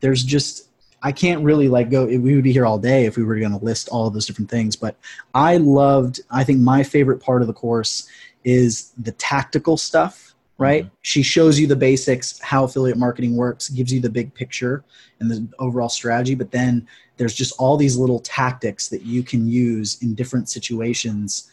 there's 0.00 0.22
just 0.22 0.68
I 1.02 1.12
can't 1.12 1.44
really 1.44 1.68
like 1.68 1.90
go. 1.90 2.06
We 2.06 2.34
would 2.34 2.44
be 2.44 2.52
here 2.52 2.66
all 2.66 2.78
day 2.78 3.06
if 3.06 3.16
we 3.16 3.22
were 3.22 3.38
going 3.38 3.56
to 3.56 3.64
list 3.64 3.88
all 3.88 4.06
of 4.06 4.14
those 4.14 4.26
different 4.26 4.50
things. 4.50 4.74
But 4.74 4.96
I 5.34 5.56
loved. 5.58 6.20
I 6.30 6.44
think 6.44 6.60
my 6.60 6.82
favorite 6.82 7.20
part 7.20 7.40
of 7.40 7.46
the 7.46 7.54
course 7.54 8.08
is 8.44 8.92
the 8.98 9.12
tactical 9.12 9.76
stuff. 9.76 10.34
Right? 10.60 10.86
Mm-hmm. 10.86 10.94
She 11.02 11.22
shows 11.22 11.56
you 11.60 11.68
the 11.68 11.76
basics, 11.76 12.40
how 12.40 12.64
affiliate 12.64 12.98
marketing 12.98 13.36
works, 13.36 13.68
gives 13.68 13.92
you 13.92 14.00
the 14.00 14.10
big 14.10 14.34
picture 14.34 14.82
and 15.20 15.30
the 15.30 15.46
overall 15.60 15.88
strategy. 15.88 16.34
But 16.34 16.50
then 16.50 16.88
there's 17.16 17.34
just 17.34 17.54
all 17.60 17.76
these 17.76 17.96
little 17.96 18.18
tactics 18.18 18.88
that 18.88 19.02
you 19.02 19.22
can 19.22 19.46
use 19.46 20.02
in 20.02 20.16
different 20.16 20.48
situations 20.48 21.48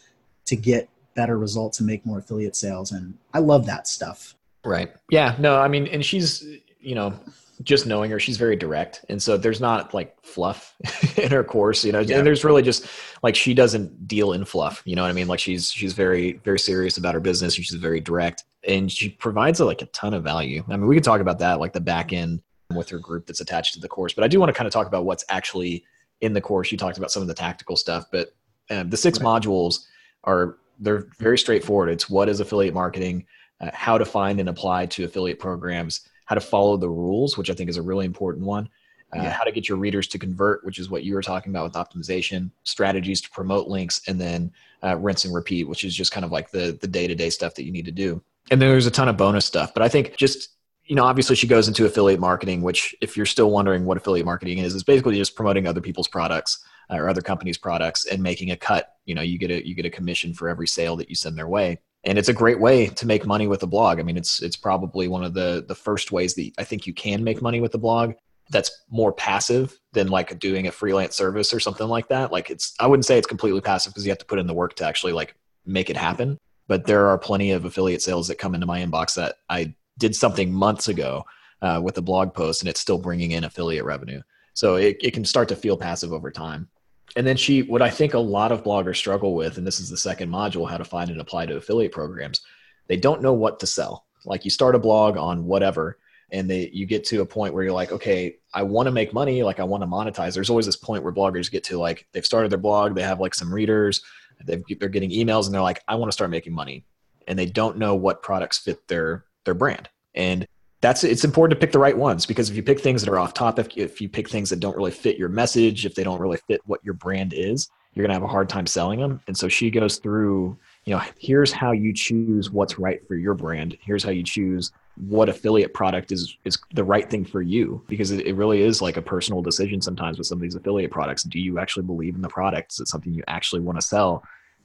to 0.46 0.56
get 0.56 0.90
better 1.16 1.38
results 1.38 1.80
and 1.80 1.88
make 1.88 2.06
more 2.06 2.20
affiliate 2.20 2.56
sales. 2.56 2.92
And 2.92 3.18
I 3.34 3.40
love 3.40 3.66
that 3.66 3.88
stuff. 3.88 4.36
Right. 4.64 4.92
Yeah. 5.10 5.36
No. 5.40 5.60
I 5.60 5.68
mean, 5.68 5.88
and 5.88 6.04
she's 6.04 6.46
you 6.80 6.96
know 6.96 7.20
just 7.64 7.86
knowing 7.86 8.12
her, 8.12 8.20
she's 8.20 8.38
very 8.38 8.56
direct. 8.56 9.06
And 9.10 9.22
so 9.22 9.38
there's 9.38 9.62
not 9.62 9.94
like 9.94 10.16
fluff 10.22 10.76
in 11.18 11.32
her 11.32 11.44
course, 11.44 11.86
you 11.86 11.92
know, 11.92 12.00
yeah. 12.00 12.18
and 12.18 12.28
there's 12.28 12.44
really 12.44 12.62
just 12.62 12.86
like, 13.24 13.36
she 13.36 13.54
doesn't 13.54 14.08
deal 14.08 14.34
in 14.34 14.46
fluff, 14.46 14.82
you 14.86 14.96
know 14.96 15.04
what 15.04 15.10
I 15.10 15.14
mean? 15.14 15.28
Like 15.28 15.40
she's, 15.40 15.72
she's 15.72 15.94
very, 15.94 16.34
very 16.44 16.60
serious 16.60 16.98
about 16.98 17.14
her 17.14 17.20
business. 17.20 17.56
And 17.56 17.66
she's 17.66 17.80
very 17.80 18.00
direct 18.00 18.44
and 18.68 18.92
she 18.92 19.10
provides 19.10 19.60
like 19.60 19.82
a 19.82 19.86
ton 19.88 20.14
of 20.14 20.24
value. 20.24 20.64
I 20.68 20.76
mean, 20.76 20.88
we 20.88 20.96
could 20.96 21.04
talk 21.04 21.22
about 21.22 21.40
that, 21.40 21.60
like 21.60 21.74
the 21.74 21.82
back 21.82 22.12
end 22.12 22.42
with 22.76 22.90
her 22.90 23.00
group 23.00 23.26
that's 23.26 23.42
attached 23.42 23.74
to 23.76 23.80
the 23.80 23.88
course, 23.88 24.14
but 24.14 24.24
I 24.24 24.28
do 24.28 24.40
want 24.40 24.50
to 24.50 24.54
kind 24.54 24.68
of 24.68 24.74
talk 24.74 24.88
about 24.88 25.06
what's 25.06 25.24
actually 25.30 25.86
in 26.22 26.34
the 26.34 26.42
course. 26.42 26.72
You 26.72 26.78
talked 26.78 26.98
about 26.98 27.12
some 27.12 27.22
of 27.22 27.28
the 27.28 27.34
tactical 27.34 27.78
stuff, 27.78 28.06
but 28.12 28.36
uh, 28.70 28.84
the 28.84 28.98
six 28.98 29.20
right. 29.20 29.42
modules 29.42 29.86
are, 30.24 30.58
they're 30.80 31.08
very 31.20 31.38
straightforward. 31.38 31.90
It's 31.90 32.10
what 32.10 32.30
is 32.30 32.40
affiliate 32.40 32.74
marketing, 32.74 33.26
uh, 33.62 33.70
how 33.74 33.98
to 33.98 34.06
find 34.06 34.40
and 34.40 34.50
apply 34.50 34.88
to 34.88 35.06
affiliate 35.06 35.40
programs, 35.40 36.08
how 36.26 36.36
to 36.36 36.42
follow 36.42 36.78
the 36.78 36.90
rules, 36.90 37.38
which 37.38 37.50
I 37.50 37.54
think 37.54 37.70
is 37.70 37.78
a 37.78 37.82
really 37.82 38.06
important 38.06 38.46
one. 38.46 38.70
Uh, 39.16 39.22
yeah. 39.22 39.30
How 39.30 39.44
to 39.44 39.52
get 39.52 39.70
your 39.70 39.78
readers 39.78 40.08
to 40.08 40.20
convert, 40.20 40.66
which 40.66 40.80
is 40.80 40.90
what 40.90 41.04
you 41.04 41.14
were 41.14 41.22
talking 41.22 41.52
about 41.52 41.64
with 41.64 41.74
optimization, 41.74 42.50
strategies 42.64 43.22
to 43.22 43.30
promote 43.30 43.68
links, 43.68 44.02
and 44.08 44.20
then 44.20 44.52
uh, 44.84 44.98
rinse 44.98 45.26
and 45.26 45.34
repeat, 45.34 45.70
which 45.70 45.84
is 45.84 45.96
just 45.96 46.12
kind 46.12 46.26
of 46.26 46.32
like 46.32 46.50
the 46.52 46.78
the 46.82 46.88
day 46.88 47.08
to 47.08 47.16
day 47.16 47.30
stuff 47.30 47.54
that 47.56 47.64
you 47.64 47.72
need 47.72 47.86
to 47.86 47.92
do. 47.92 48.22
And 48.52 48.62
then 48.62 48.70
there's 48.70 48.88
a 48.88 48.92
ton 48.92 49.08
of 49.08 49.16
bonus 49.16 49.46
stuff, 49.46 49.74
but 49.74 49.84
I 49.84 49.90
think 49.90 50.18
just 50.18 50.56
you 50.86 50.96
know, 50.96 51.04
obviously 51.04 51.36
she 51.36 51.48
goes 51.48 51.68
into 51.68 51.86
affiliate 51.86 52.20
marketing, 52.20 52.62
which 52.62 52.96
if 53.02 53.18
you're 53.18 53.26
still 53.26 53.50
wondering 53.50 53.86
what 53.86 53.98
affiliate 53.98 54.26
marketing 54.26 54.60
is, 54.60 54.76
is 54.76 54.84
basically 54.84 55.16
just 55.16 55.36
promoting 55.36 55.68
other 55.68 55.82
people's 55.82 56.08
products 56.08 56.64
uh, 56.92 56.96
or 56.96 57.10
other 57.10 57.22
companies' 57.22 57.58
products 57.58 58.06
and 58.06 58.22
making 58.22 58.52
a 58.52 58.56
cut. 58.56 58.95
You 59.06 59.16
know, 59.16 59.22
you 59.22 59.38
get 59.38 59.52
a 59.52 59.68
you 59.68 59.76
get 59.76 59.86
a 59.86 59.90
commission 59.90 60.34
for 60.34 60.50
every 60.50 60.68
sale 60.68 60.96
that 60.98 61.10
you 61.10 61.16
send 61.16 61.38
their 61.38 61.48
way 61.48 61.80
and 62.06 62.20
it's 62.20 62.30
a 62.30 62.34
great 62.34 62.60
way 62.60 62.88
to 62.88 63.08
make 63.08 63.26
money 63.26 63.48
with 63.48 63.64
a 63.64 63.68
blog. 63.68 64.00
I 64.00 64.04
mean, 64.04 64.18
it's 64.18 64.42
it's 64.42 64.56
probably 64.56 65.08
one 65.08 65.24
of 65.24 65.34
the 65.34 65.66
the 65.68 65.76
first 65.76 66.12
ways 66.12 66.36
that 66.36 66.52
I 66.58 66.64
think 66.64 66.86
you 66.86 66.94
can 66.94 67.24
make 67.24 67.42
money 67.42 67.60
with 67.60 67.72
the 67.72 67.80
blog. 67.80 68.14
that's 68.52 68.70
more 68.92 69.12
passive 69.12 69.80
than 69.94 70.08
like 70.08 70.38
doing 70.40 70.68
a 70.68 70.72
freelance 70.72 71.16
service 71.16 71.52
or 71.52 71.60
something 71.60 71.88
like 71.88 72.08
that. 72.10 72.32
Like 72.32 72.52
it's, 72.52 72.76
I 72.80 72.86
wouldn't 72.86 73.06
say 73.06 73.18
it's 73.18 73.26
completely 73.26 73.62
passive 73.62 73.92
because 73.92 74.06
you 74.06 74.12
have 74.12 74.20
to 74.20 74.26
put 74.26 74.38
in 74.38 74.46
the 74.46 74.54
work 74.54 74.76
to 74.76 74.86
actually 74.86 75.14
like 75.14 75.36
make 75.66 75.90
it 75.90 75.98
happen. 75.98 76.38
But 76.68 76.86
there 76.86 77.08
are 77.08 77.18
plenty 77.18 77.52
of 77.52 77.66
affiliate 77.66 78.04
sales 78.04 78.28
that 78.28 78.38
come 78.38 78.54
into 78.54 78.68
my 78.68 78.86
inbox 78.86 79.16
that 79.16 79.38
I 79.50 79.74
did 79.98 80.16
something 80.16 80.54
months 80.54 80.88
ago 80.88 81.26
uh, 81.64 81.82
with 81.84 81.98
a 81.98 82.04
blog 82.04 82.36
post 82.36 82.62
and 82.62 82.70
it's 82.70 82.80
still 82.80 83.00
bringing 83.00 83.32
in 83.32 83.44
affiliate 83.44 83.86
revenue. 83.86 84.22
So 84.54 84.76
it, 84.76 84.98
it 85.02 85.12
can 85.16 85.26
start 85.26 85.50
to 85.50 85.56
feel 85.56 85.78
passive 85.78 86.14
over 86.14 86.30
time. 86.30 86.70
And 87.16 87.26
then 87.26 87.38
she, 87.38 87.62
what 87.64 87.82
I 87.82 87.90
think 87.90 88.14
a 88.14 88.20
lot 88.20 88.52
of 88.52 88.64
bloggers 88.64 88.98
struggle 88.98 89.36
with, 89.36 89.58
and 89.58 89.66
this 89.66 89.80
is 89.80 89.90
the 89.90 89.98
second 89.98 90.30
module, 90.30 90.70
how 90.70 90.78
to 90.78 90.84
find 90.84 91.10
and 91.10 91.22
apply 91.22 91.46
to 91.46 91.56
affiliate 91.56 91.92
programs, 91.92 92.42
they 92.88 92.98
don't 92.98 93.22
know 93.22 93.34
what 93.34 93.60
to 93.62 93.68
sell. 93.68 94.06
Like 94.26 94.44
you 94.44 94.52
start 94.52 94.76
a 94.76 94.80
blog 94.80 95.18
on 95.18 95.46
whatever, 95.46 95.98
and 96.32 96.50
they 96.50 96.70
you 96.74 96.86
get 96.86 97.06
to 97.06 97.22
a 97.22 97.26
point 97.26 97.54
where 97.54 97.64
you're 97.64 97.72
like 97.72 97.92
okay 97.92 98.36
i 98.52 98.64
want 98.64 98.88
to 98.88 98.92
make 98.92 99.14
money 99.14 99.44
like 99.44 99.60
i 99.60 99.64
want 99.64 99.84
to 99.84 99.88
monetize. 99.88 100.34
There's 100.34 100.50
always 100.50 100.66
this 100.66 100.76
point 100.76 101.04
where 101.04 101.14
bloggers 101.14 101.52
get 101.52 101.64
to 101.66 101.78
like 101.78 102.08
they've 102.12 102.26
started 102.26 102.52
their 102.52 102.58
blog 102.58 102.96
they 102.96 103.04
have 103.04 103.20
like 103.20 103.36
some 103.36 103.54
readers 103.54 104.02
they 104.44 104.62
are 104.82 104.90
getting 104.90 105.12
emails 105.12 105.46
and 105.46 105.54
they're 105.54 105.62
like 105.62 105.84
i 105.88 105.96
want 105.96 106.10
to 106.10 106.14
start 106.14 106.30
making 106.30 106.54
money. 106.54 106.86
And 107.28 107.40
they 107.40 107.48
don't 107.48 107.78
know 107.78 107.96
what 107.96 108.22
products 108.22 108.60
fit 108.60 108.88
their 108.88 109.26
their 109.46 109.54
brand. 109.54 109.90
And 110.14 110.48
that's 110.82 111.04
it's 111.04 111.24
important 111.24 111.60
to 111.60 111.66
pick 111.66 111.72
the 111.72 111.80
right 111.80 111.98
ones 111.98 112.26
because 112.26 112.50
if 112.50 112.56
you 112.56 112.64
pick 112.64 112.80
things 112.80 113.02
that 113.02 113.10
are 113.10 113.20
off 113.20 113.34
topic 113.34 113.78
if 113.78 114.02
you 114.02 114.10
pick 114.10 114.30
things 114.30 114.50
that 114.50 114.60
don't 114.60 114.76
really 114.76 114.92
fit 114.92 115.18
your 115.18 115.30
message 115.30 115.86
if 115.86 115.96
they 115.96 116.04
don't 116.04 116.20
really 116.20 116.38
fit 116.48 116.62
what 116.66 116.84
your 116.84 116.94
brand 116.94 117.34
is 117.34 117.70
you're 117.96 118.06
to 118.08 118.14
have 118.14 118.24
a 118.24 118.28
hard 118.28 118.50
time 118.50 118.68
selling 118.68 119.00
them. 119.00 119.22
And 119.28 119.38
so 119.38 119.48
she 119.48 119.72
goes 119.72 119.98
through 119.98 120.58
you 120.84 120.94
know 120.94 121.02
here's 121.18 121.52
how 121.52 121.72
you 121.72 121.94
choose 121.94 122.52
what's 122.52 122.78
right 122.78 123.06
for 123.08 123.16
your 123.16 123.34
brand. 123.34 123.76
Here's 123.82 124.04
how 124.04 124.12
you 124.12 124.22
choose 124.22 124.72
what 125.08 125.30
affiliate 125.30 125.74
product 125.74 126.12
is 126.12 126.38
is 126.46 126.60
the 126.74 126.84
right 126.84 127.10
thing 127.10 127.26
for 127.26 127.42
you 127.42 127.84
because 127.88 128.12
it, 128.12 128.26
it, 128.28 128.36
really 128.36 128.62
is 128.62 128.82
like 128.82 128.96
a 128.96 129.02
personal 129.02 129.42
decision 129.42 129.82
sometimes 129.82 130.18
with 130.18 130.28
some 130.28 130.38
of 130.38 130.42
these 130.42 130.56
affiliate 130.56 130.92
products. 130.92 131.24
Do 131.24 131.40
you 131.40 131.58
actually 131.58 131.84
believe 131.84 132.16
in 132.16 132.22
the 132.22 132.30
product? 132.30 132.74
Is 132.74 132.82
it 132.82 132.88
something 132.88 133.14
you 133.14 133.24
actually 133.28 133.62
want 133.62 133.80
to 133.80 133.82
sell? 133.82 134.24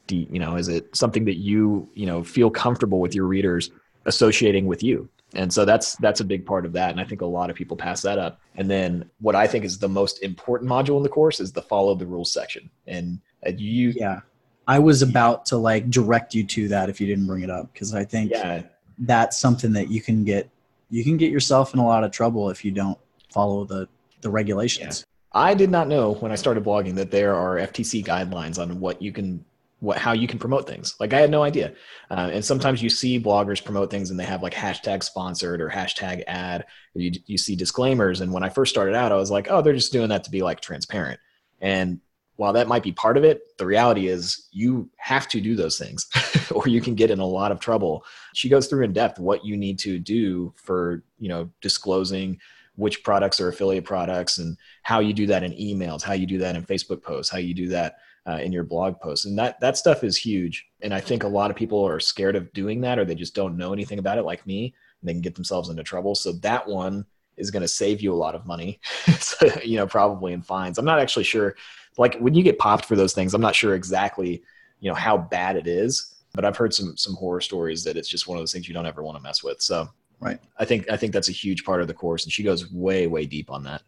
Do 0.09 0.17
you, 0.17 0.27
you 0.31 0.39
know 0.39 0.57
is 0.57 0.69
it 0.69 0.95
something 0.95 1.25
that 1.25 1.37
you 1.37 1.89
you 1.95 2.07
know 2.07 2.23
feel 2.23 2.51
comfortable 2.51 3.01
with 3.01 3.15
your 3.15 3.27
readers 3.27 3.71
associating 4.05 4.67
with 4.67 4.83
you 4.83 5.09
and 5.35 5.53
so 5.53 5.65
that's 5.65 5.97
that's 5.97 6.21
a 6.21 6.25
big 6.25 6.45
part 6.45 6.67
of 6.67 6.73
that. 6.73 6.91
And 6.91 7.01
i 7.01 7.05
think 7.05 7.21
a 7.21 7.27
lot 7.27 7.51
of 7.51 7.57
people 7.57 7.77
pass 7.77 8.03
that 8.03 8.19
up. 8.19 8.41
And 8.57 8.71
then 8.71 9.11
what 9.21 9.35
i 9.35 9.47
think 9.47 9.65
is 9.65 9.79
the 9.79 9.89
most 9.89 10.23
important 10.23 10.71
module 10.71 10.97
in 10.97 11.03
the 11.03 11.09
course 11.09 11.41
is 11.41 11.53
the 11.53 11.63
follow 11.63 11.95
the 11.95 12.07
rules 12.07 12.33
section. 12.33 12.71
And 12.87 13.21
uh, 13.47 13.53
you 13.57 13.93
yeah. 13.97 14.21
I 14.67 14.79
was 14.79 15.03
about 15.03 15.47
to 15.47 15.57
like 15.57 15.91
direct 15.91 16.35
you 16.35 16.45
to 16.45 16.69
that 16.69 16.89
if 16.89 17.01
you 17.01 17.07
didn't 17.07 17.27
bring 17.27 17.43
it 17.43 17.51
up 17.51 17.73
because 17.73 17.95
i 17.95 18.05
think 18.05 18.31
yeah. 18.31 18.63
that's 18.99 19.39
something 19.39 19.73
that 19.73 19.91
you 19.91 20.01
can 20.01 20.25
get 20.25 20.49
you 20.91 21.05
can 21.05 21.17
get 21.17 21.31
yourself 21.31 21.73
in 21.75 21.81
a 21.81 21.87
lot 21.87 22.05
of 22.05 22.11
trouble 22.11 22.51
if 22.51 22.65
you 22.65 22.71
don't 22.71 22.99
follow 23.33 23.65
the 23.65 23.89
the 24.21 24.31
regulations. 24.31 25.05
Yeah. 25.07 25.41
I 25.43 25.55
did 25.55 25.71
not 25.71 25.89
know 25.89 26.15
when 26.15 26.33
I 26.33 26.35
started 26.35 26.65
blogging 26.65 26.97
that 26.97 27.11
there 27.11 27.35
are 27.35 27.57
FTC 27.57 28.05
guidelines 28.05 28.61
on 28.61 28.81
what 28.81 29.01
you 29.01 29.13
can 29.13 29.45
what 29.81 29.99
how 29.99 30.13
you 30.13 30.29
can 30.29 30.39
promote 30.39 30.67
things. 30.67 30.95
Like 31.01 31.13
I 31.13 31.21
had 31.21 31.31
no 31.31 31.43
idea. 31.43 31.73
Uh, 32.11 32.31
and 32.33 32.45
sometimes 32.45 32.83
you 32.83 32.91
see 32.91 33.21
bloggers 33.21 33.65
promote 33.65 33.91
things 33.91 34.11
and 34.11 34.21
they 34.21 34.25
have 34.25 34.43
like 34.43 34.55
hashtag 34.55 35.03
sponsored 35.03 35.61
or 35.61 35.69
hashtag 35.69 36.23
ad. 36.27 36.67
Or 36.95 37.01
you 37.01 37.13
you 37.27 37.39
see 37.39 37.57
disclaimers. 37.57 38.21
And 38.21 38.33
when 38.33 38.43
I 38.43 38.51
first 38.51 38.71
started 38.71 38.95
out, 38.95 39.13
I 39.13 39.17
was 39.17 39.31
like, 39.31 39.49
oh, 39.51 39.63
they're 39.63 39.73
just 39.73 39.93
doing 39.93 40.11
that 40.11 40.25
to 40.25 40.31
be 40.31 40.43
like 40.43 40.61
transparent. 40.61 41.19
And 41.61 42.01
while 42.37 42.53
that 42.55 42.69
might 42.69 42.83
be 42.83 42.93
part 42.93 43.19
of 43.19 43.25
it, 43.25 43.59
the 43.59 43.67
reality 43.67 44.09
is 44.09 44.49
you 44.51 44.89
have 44.97 45.29
to 45.29 45.41
do 45.43 45.55
those 45.55 45.79
things 45.79 46.09
or 46.51 46.69
you 46.69 46.81
can 46.81 46.95
get 46.95 47.11
in 47.11 47.19
a 47.19 47.27
lot 47.27 47.53
of 47.53 47.61
trouble. 47.61 48.05
She 48.35 48.49
goes 48.49 48.67
through 48.67 48.85
in 48.85 48.93
depth 48.93 49.19
what 49.19 49.45
you 49.45 49.57
need 49.57 49.79
to 49.81 49.99
do 49.99 50.53
for, 50.57 51.03
you 51.19 51.29
know, 51.29 51.51
disclosing 51.61 52.39
which 52.77 53.05
products 53.05 53.41
are 53.41 53.49
affiliate 53.49 53.85
products 53.85 54.39
and 54.39 54.57
how 54.83 55.01
you 55.01 55.13
do 55.13 55.27
that 55.27 55.43
in 55.43 55.53
emails, 55.53 56.03
how 56.03 56.15
you 56.15 56.27
do 56.27 56.39
that 56.39 56.57
in 56.57 56.65
Facebook 56.65 57.03
posts, 57.03 57.31
how 57.31 57.37
you 57.37 57.53
do 57.53 57.69
that 57.69 57.97
uh, 58.27 58.39
in 58.43 58.53
your 58.53 58.65
blog 58.65 59.01
posts. 59.01 59.27
And 59.27 59.39
that, 59.39 59.59
that 59.61 59.77
stuff 59.77 60.05
is 60.05 60.17
huge. 60.17 60.67
And 60.83 60.93
I 60.93 61.01
think 61.01 61.23
a 61.23 61.29
lot 61.29 61.51
of 61.51 61.57
people 61.57 61.83
are 61.87 62.01
scared 62.01 62.37
of 62.37 62.53
doing 62.53 62.81
that 62.83 62.99
or 62.99 63.05
they 63.05 63.15
just 63.15 63.35
don't 63.35 63.57
know 63.57 63.73
anything 63.73 63.99
about 63.99 64.19
it 64.19 64.25
like 64.25 64.47
me 64.47 64.75
and 65.01 65.09
they 65.09 65.13
can 65.13 65.23
get 65.23 65.35
themselves 65.35 65.69
into 65.69 65.83
trouble. 65.83 66.15
So 66.15 66.33
that 66.33 66.67
one 66.67 67.05
is 67.37 67.51
going 67.51 67.63
to 67.63 67.69
save 67.69 68.01
you 68.01 68.13
a 68.13 68.15
lot 68.15 68.35
of 68.35 68.47
money, 68.47 68.81
so, 69.19 69.49
you 69.65 69.77
know, 69.77 69.87
probably 69.87 70.33
in 70.33 70.43
fines. 70.43 70.79
I'm 70.79 70.85
not 70.85 71.01
actually 71.01 71.25
sure 71.25 71.57
like 71.99 72.17
when 72.19 72.35
you 72.35 72.43
get 72.43 72.59
popped 72.59 72.85
for 72.85 72.97
those 72.97 73.13
things, 73.13 73.35
I'm 73.35 73.41
not 73.41 73.55
sure 73.55 73.75
exactly, 73.75 74.43
you 74.81 74.89
know, 74.89 74.95
how 74.95 75.19
bad 75.19 75.57
it 75.57 75.67
is, 75.67 76.15
but 76.33 76.45
I've 76.45 76.57
heard 76.57 76.73
some 76.73 76.97
some 76.97 77.15
horror 77.15 77.41
stories 77.41 77.85
that 77.85 77.97
it's 77.97 78.09
just 78.09 78.29
one 78.29 78.39
of 78.39 78.43
those 78.43 78.53
things 78.53 78.69
you 78.69 78.75
don't 78.75 78.87
ever 78.87 79.03
want 79.03 79.17
to 79.17 79.23
mess 79.23 79.43
with. 79.43 79.61
So 79.61 79.89
right. 80.21 80.39
I 80.59 80.65
think 80.65 80.89
I 80.91 80.97
think 80.97 81.13
that's 81.13 81.29
a 81.29 81.33
huge 81.33 81.65
part 81.65 81.81
of 81.81 81.89
the 81.89 81.95
course 81.95 82.25
and 82.25 82.33
she 82.33 82.43
goes 82.43 82.71
way 82.73 83.07
way 83.07 83.27
deep 83.27 83.51
on 83.51 83.65
that. 83.65 83.83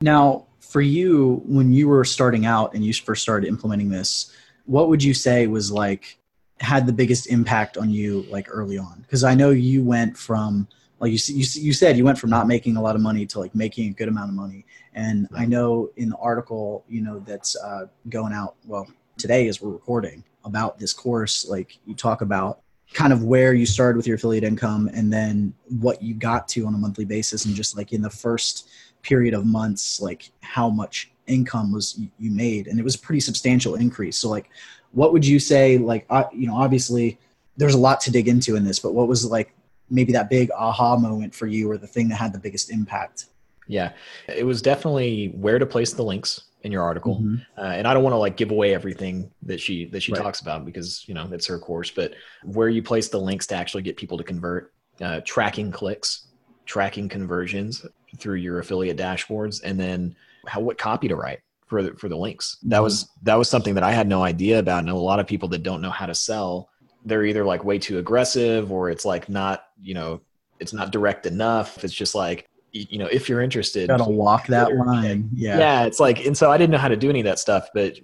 Now, 0.00 0.46
for 0.60 0.80
you 0.80 1.42
when 1.46 1.72
you 1.72 1.88
were 1.88 2.04
starting 2.04 2.46
out 2.46 2.74
and 2.74 2.84
you 2.84 2.92
first 2.92 3.22
started 3.22 3.48
implementing 3.48 3.88
this, 3.88 4.32
what 4.66 4.88
would 4.88 5.02
you 5.02 5.14
say 5.14 5.46
was 5.46 5.72
like 5.72 6.18
had 6.60 6.86
the 6.86 6.92
biggest 6.92 7.26
impact 7.28 7.76
on 7.76 7.90
you 7.90 8.22
like 8.30 8.46
early 8.50 8.78
on? 8.78 9.00
Because 9.02 9.24
I 9.24 9.34
know 9.34 9.50
you 9.50 9.82
went 9.82 10.16
from 10.16 10.68
like 11.00 11.12
you, 11.12 11.18
you, 11.34 11.46
you 11.54 11.72
said 11.72 11.96
you 11.96 12.04
went 12.04 12.18
from 12.18 12.30
not 12.30 12.46
making 12.46 12.76
a 12.76 12.82
lot 12.82 12.94
of 12.94 13.02
money 13.02 13.26
to 13.26 13.40
like 13.40 13.54
making 13.54 13.88
a 13.88 13.92
good 13.92 14.08
amount 14.08 14.28
of 14.28 14.34
money 14.36 14.64
and 14.94 15.26
i 15.34 15.44
know 15.44 15.90
in 15.96 16.10
the 16.10 16.16
article 16.16 16.84
you 16.88 17.00
know 17.00 17.18
that's 17.20 17.56
uh, 17.56 17.86
going 18.08 18.32
out 18.32 18.54
well 18.66 18.86
today 19.16 19.48
as 19.48 19.60
we're 19.60 19.70
recording 19.70 20.22
about 20.44 20.78
this 20.78 20.92
course 20.92 21.48
like 21.48 21.78
you 21.86 21.94
talk 21.94 22.20
about 22.20 22.60
kind 22.92 23.12
of 23.12 23.24
where 23.24 23.54
you 23.54 23.66
started 23.66 23.96
with 23.96 24.06
your 24.06 24.16
affiliate 24.16 24.44
income 24.44 24.90
and 24.92 25.12
then 25.12 25.54
what 25.78 26.02
you 26.02 26.14
got 26.14 26.48
to 26.48 26.66
on 26.66 26.74
a 26.74 26.78
monthly 26.78 27.04
basis 27.04 27.44
and 27.44 27.54
just 27.54 27.76
like 27.76 27.92
in 27.92 28.02
the 28.02 28.10
first 28.10 28.68
period 29.02 29.34
of 29.34 29.46
months 29.46 30.00
like 30.00 30.30
how 30.40 30.68
much 30.68 31.10
income 31.26 31.72
was 31.72 31.98
you 32.18 32.30
made 32.30 32.66
and 32.66 32.78
it 32.78 32.82
was 32.82 32.94
a 32.94 32.98
pretty 32.98 33.20
substantial 33.20 33.76
increase 33.76 34.16
so 34.16 34.28
like 34.28 34.50
what 34.92 35.12
would 35.12 35.24
you 35.24 35.38
say 35.38 35.78
like 35.78 36.04
uh, 36.10 36.24
you 36.32 36.46
know 36.46 36.56
obviously 36.56 37.18
there's 37.56 37.74
a 37.74 37.78
lot 37.78 38.00
to 38.00 38.10
dig 38.10 38.26
into 38.26 38.56
in 38.56 38.64
this 38.64 38.78
but 38.78 38.94
what 38.94 39.06
was 39.06 39.24
like 39.24 39.54
maybe 39.90 40.12
that 40.12 40.30
big 40.30 40.50
aha 40.52 40.96
moment 40.96 41.34
for 41.34 41.46
you 41.46 41.70
or 41.70 41.76
the 41.76 41.86
thing 41.86 42.08
that 42.08 42.16
had 42.16 42.32
the 42.32 42.38
biggest 42.38 42.70
impact? 42.70 43.26
Yeah, 43.66 43.92
it 44.28 44.44
was 44.44 44.62
definitely 44.62 45.28
where 45.36 45.58
to 45.58 45.66
place 45.66 45.92
the 45.92 46.02
links 46.02 46.42
in 46.62 46.72
your 46.72 46.82
article, 46.82 47.16
mm-hmm. 47.16 47.36
uh, 47.56 47.72
and 47.72 47.86
I 47.86 47.94
don't 47.94 48.02
want 48.02 48.14
to 48.14 48.18
like 48.18 48.36
give 48.36 48.50
away 48.50 48.74
everything 48.74 49.30
that 49.42 49.60
she 49.60 49.86
that 49.86 50.02
she 50.02 50.12
right. 50.12 50.20
talks 50.20 50.40
about 50.40 50.64
because 50.64 51.04
you 51.06 51.14
know 51.14 51.28
it's 51.30 51.46
her 51.46 51.58
course, 51.58 51.90
but 51.90 52.14
where 52.44 52.68
you 52.68 52.82
place 52.82 53.08
the 53.08 53.20
links 53.20 53.46
to 53.48 53.54
actually 53.54 53.82
get 53.82 53.96
people 53.96 54.18
to 54.18 54.24
convert, 54.24 54.72
uh, 55.00 55.20
tracking 55.24 55.70
clicks, 55.70 56.26
tracking 56.66 57.08
conversions 57.08 57.84
through 58.18 58.36
your 58.36 58.58
affiliate 58.58 58.96
dashboards, 58.96 59.62
and 59.62 59.78
then 59.78 60.14
how 60.46 60.60
what 60.60 60.78
copy 60.78 61.08
to 61.08 61.16
write 61.16 61.40
for 61.66 61.82
the, 61.82 61.94
for 61.94 62.08
the 62.08 62.16
links. 62.16 62.58
That 62.62 62.76
mm-hmm. 62.76 62.84
was 62.84 63.08
that 63.22 63.36
was 63.36 63.48
something 63.48 63.74
that 63.74 63.84
I 63.84 63.92
had 63.92 64.08
no 64.08 64.22
idea 64.22 64.58
about, 64.58 64.80
and 64.80 64.88
a 64.88 64.94
lot 64.94 65.20
of 65.20 65.26
people 65.26 65.48
that 65.50 65.62
don't 65.62 65.80
know 65.80 65.90
how 65.90 66.06
to 66.06 66.14
sell 66.14 66.70
they're 67.04 67.24
either 67.24 67.44
like 67.44 67.64
way 67.64 67.78
too 67.78 67.98
aggressive 67.98 68.70
or 68.70 68.90
it's 68.90 69.04
like 69.04 69.28
not 69.28 69.64
you 69.80 69.94
know 69.94 70.20
it's 70.58 70.72
not 70.72 70.92
direct 70.92 71.24
enough. 71.26 71.82
It's 71.82 71.94
just 71.94 72.14
like 72.14 72.48
you 72.72 72.98
know 72.98 73.06
if 73.06 73.28
you're 73.28 73.40
interested 73.40 73.88
gotta 73.88 74.04
walk 74.04 74.46
that 74.48 74.74
line. 74.74 75.28
Yeah. 75.32 75.58
Yeah 75.58 75.84
it's 75.86 75.98
like 75.98 76.24
and 76.24 76.36
so 76.36 76.52
i 76.52 76.56
didn't 76.58 76.70
know 76.70 76.78
how 76.78 76.88
to 76.88 76.96
do 76.96 77.10
any 77.10 77.18
of 77.18 77.24
that 77.24 77.40
stuff 77.40 77.68
but 77.74 77.98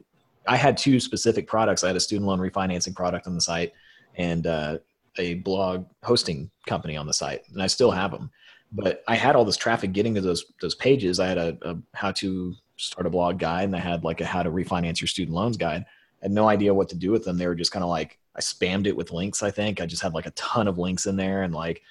i 0.48 0.56
had 0.56 0.76
two 0.76 0.98
specific 0.98 1.46
products. 1.46 1.84
I 1.84 1.88
had 1.88 1.96
a 1.96 2.00
student 2.00 2.26
loan 2.26 2.40
refinancing 2.40 2.94
product 2.94 3.26
on 3.28 3.34
the 3.34 3.40
site 3.40 3.72
and 4.16 4.46
uh, 4.46 4.78
a 5.18 5.34
blog 5.34 5.86
hosting 6.02 6.50
company 6.66 6.96
on 6.96 7.06
the 7.06 7.12
site 7.12 7.42
and 7.52 7.62
i 7.62 7.68
still 7.68 7.92
have 7.92 8.10
them 8.10 8.30
but 8.76 9.02
i 9.08 9.14
had 9.14 9.34
all 9.34 9.44
this 9.44 9.56
traffic 9.56 9.92
getting 9.92 10.14
to 10.14 10.20
those 10.20 10.44
those 10.60 10.74
pages 10.74 11.18
i 11.18 11.26
had 11.26 11.38
a, 11.38 11.56
a 11.62 11.76
how 11.94 12.12
to 12.12 12.54
start 12.76 13.06
a 13.06 13.10
blog 13.10 13.38
guide 13.38 13.64
and 13.64 13.76
i 13.76 13.80
had 13.80 14.04
like 14.04 14.20
a 14.20 14.24
how 14.24 14.42
to 14.42 14.50
refinance 14.50 15.00
your 15.00 15.08
student 15.08 15.34
loans 15.34 15.56
guide 15.56 15.84
I 16.22 16.26
had 16.26 16.32
no 16.32 16.48
idea 16.48 16.72
what 16.72 16.88
to 16.88 16.96
do 16.96 17.10
with 17.10 17.24
them 17.24 17.36
they 17.36 17.46
were 17.46 17.54
just 17.54 17.72
kind 17.72 17.82
of 17.82 17.90
like 17.90 18.18
I 18.36 18.40
spammed 18.40 18.86
it 18.86 18.96
with 18.96 19.12
links. 19.12 19.42
I 19.42 19.50
think 19.50 19.80
I 19.80 19.86
just 19.86 20.02
had 20.02 20.14
like 20.14 20.26
a 20.26 20.30
ton 20.32 20.68
of 20.68 20.78
links 20.78 21.06
in 21.06 21.16
there 21.16 21.42
and 21.42 21.54
like 21.54 21.82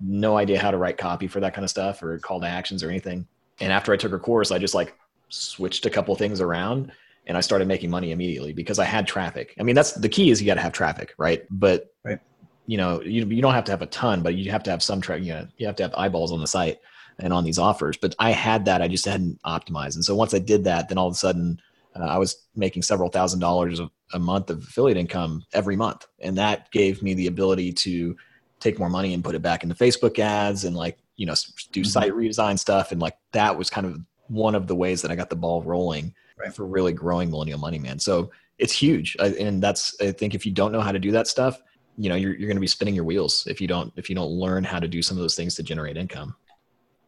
no 0.00 0.36
idea 0.36 0.60
how 0.60 0.70
to 0.70 0.78
write 0.78 0.96
copy 0.96 1.26
for 1.26 1.40
that 1.40 1.54
kind 1.54 1.64
of 1.64 1.70
stuff 1.70 2.02
or 2.02 2.18
call 2.18 2.40
to 2.40 2.46
actions 2.46 2.84
or 2.84 2.88
anything. 2.88 3.26
And 3.60 3.72
after 3.72 3.92
I 3.92 3.96
took 3.96 4.12
her 4.12 4.18
course, 4.18 4.52
I 4.52 4.58
just 4.58 4.74
like 4.74 4.96
switched 5.28 5.86
a 5.86 5.90
couple 5.90 6.14
things 6.14 6.40
around 6.40 6.92
and 7.26 7.36
I 7.36 7.40
started 7.40 7.66
making 7.66 7.90
money 7.90 8.12
immediately 8.12 8.52
because 8.52 8.78
I 8.78 8.84
had 8.84 9.06
traffic. 9.08 9.54
I 9.58 9.64
mean, 9.64 9.74
that's 9.74 9.92
the 9.92 10.08
key 10.08 10.30
is 10.30 10.40
you 10.40 10.46
got 10.46 10.54
to 10.54 10.60
have 10.60 10.72
traffic, 10.72 11.14
right? 11.18 11.44
But 11.50 11.92
right. 12.04 12.20
You 12.68 12.76
know, 12.76 13.00
you, 13.00 13.24
you 13.24 13.40
don't 13.40 13.54
have 13.54 13.64
to 13.64 13.72
have 13.72 13.80
a 13.80 13.86
ton, 13.86 14.22
but 14.22 14.34
you 14.34 14.50
have 14.50 14.62
to 14.62 14.70
have 14.70 14.82
some 14.82 15.00
traffic. 15.00 15.24
You, 15.24 15.32
know, 15.32 15.48
you 15.56 15.66
have 15.66 15.76
to 15.76 15.84
have 15.84 15.94
eyeballs 15.94 16.32
on 16.32 16.40
the 16.40 16.46
site 16.46 16.78
and 17.18 17.32
on 17.32 17.42
these 17.42 17.58
offers. 17.58 17.96
But 17.96 18.14
I 18.18 18.30
had 18.30 18.66
that, 18.66 18.82
I 18.82 18.88
just 18.88 19.06
hadn't 19.06 19.40
optimized. 19.42 19.94
And 19.94 20.04
so 20.04 20.14
once 20.14 20.34
I 20.34 20.38
did 20.38 20.64
that, 20.64 20.88
then 20.88 20.98
all 20.98 21.08
of 21.08 21.14
a 21.14 21.16
sudden 21.16 21.58
uh, 21.98 22.04
I 22.04 22.18
was 22.18 22.46
making 22.54 22.82
several 22.82 23.08
thousand 23.08 23.40
dollars 23.40 23.80
a 24.12 24.18
month 24.18 24.50
of 24.50 24.58
affiliate 24.58 24.98
income 24.98 25.44
every 25.54 25.76
month. 25.76 26.06
And 26.20 26.36
that 26.36 26.70
gave 26.70 27.02
me 27.02 27.14
the 27.14 27.26
ability 27.26 27.72
to 27.72 28.14
take 28.60 28.78
more 28.78 28.90
money 28.90 29.14
and 29.14 29.24
put 29.24 29.34
it 29.34 29.40
back 29.40 29.62
into 29.62 29.74
Facebook 29.74 30.18
ads 30.18 30.64
and 30.64 30.76
like, 30.76 30.98
you 31.16 31.24
know, 31.24 31.34
do 31.72 31.80
mm-hmm. 31.80 31.88
site 31.88 32.12
redesign 32.12 32.58
stuff. 32.58 32.92
And 32.92 33.00
like 33.00 33.16
that 33.32 33.56
was 33.56 33.70
kind 33.70 33.86
of 33.86 33.98
one 34.26 34.54
of 34.54 34.66
the 34.66 34.76
ways 34.76 35.00
that 35.00 35.10
I 35.10 35.16
got 35.16 35.30
the 35.30 35.36
ball 35.36 35.62
rolling 35.62 36.14
right. 36.38 36.54
for 36.54 36.66
really 36.66 36.92
growing 36.92 37.30
Millennial 37.30 37.58
Money 37.58 37.78
Man. 37.78 37.98
So 37.98 38.30
it's 38.58 38.74
huge. 38.74 39.16
And 39.18 39.62
that's, 39.62 39.96
I 40.02 40.12
think 40.12 40.34
if 40.34 40.44
you 40.44 40.52
don't 40.52 40.70
know 40.70 40.82
how 40.82 40.92
to 40.92 40.98
do 40.98 41.12
that 41.12 41.28
stuff, 41.28 41.62
you 41.98 42.08
know, 42.08 42.14
you're, 42.14 42.34
you're 42.34 42.48
going 42.48 42.56
to 42.56 42.60
be 42.60 42.66
spinning 42.66 42.94
your 42.94 43.04
wheels 43.04 43.46
if 43.46 43.60
you 43.60 43.66
don't, 43.66 43.92
if 43.96 44.08
you 44.08 44.14
don't 44.14 44.30
learn 44.30 44.64
how 44.64 44.78
to 44.78 44.88
do 44.88 45.02
some 45.02 45.16
of 45.16 45.22
those 45.22 45.34
things 45.36 45.54
to 45.56 45.62
generate 45.62 45.96
income. 45.96 46.34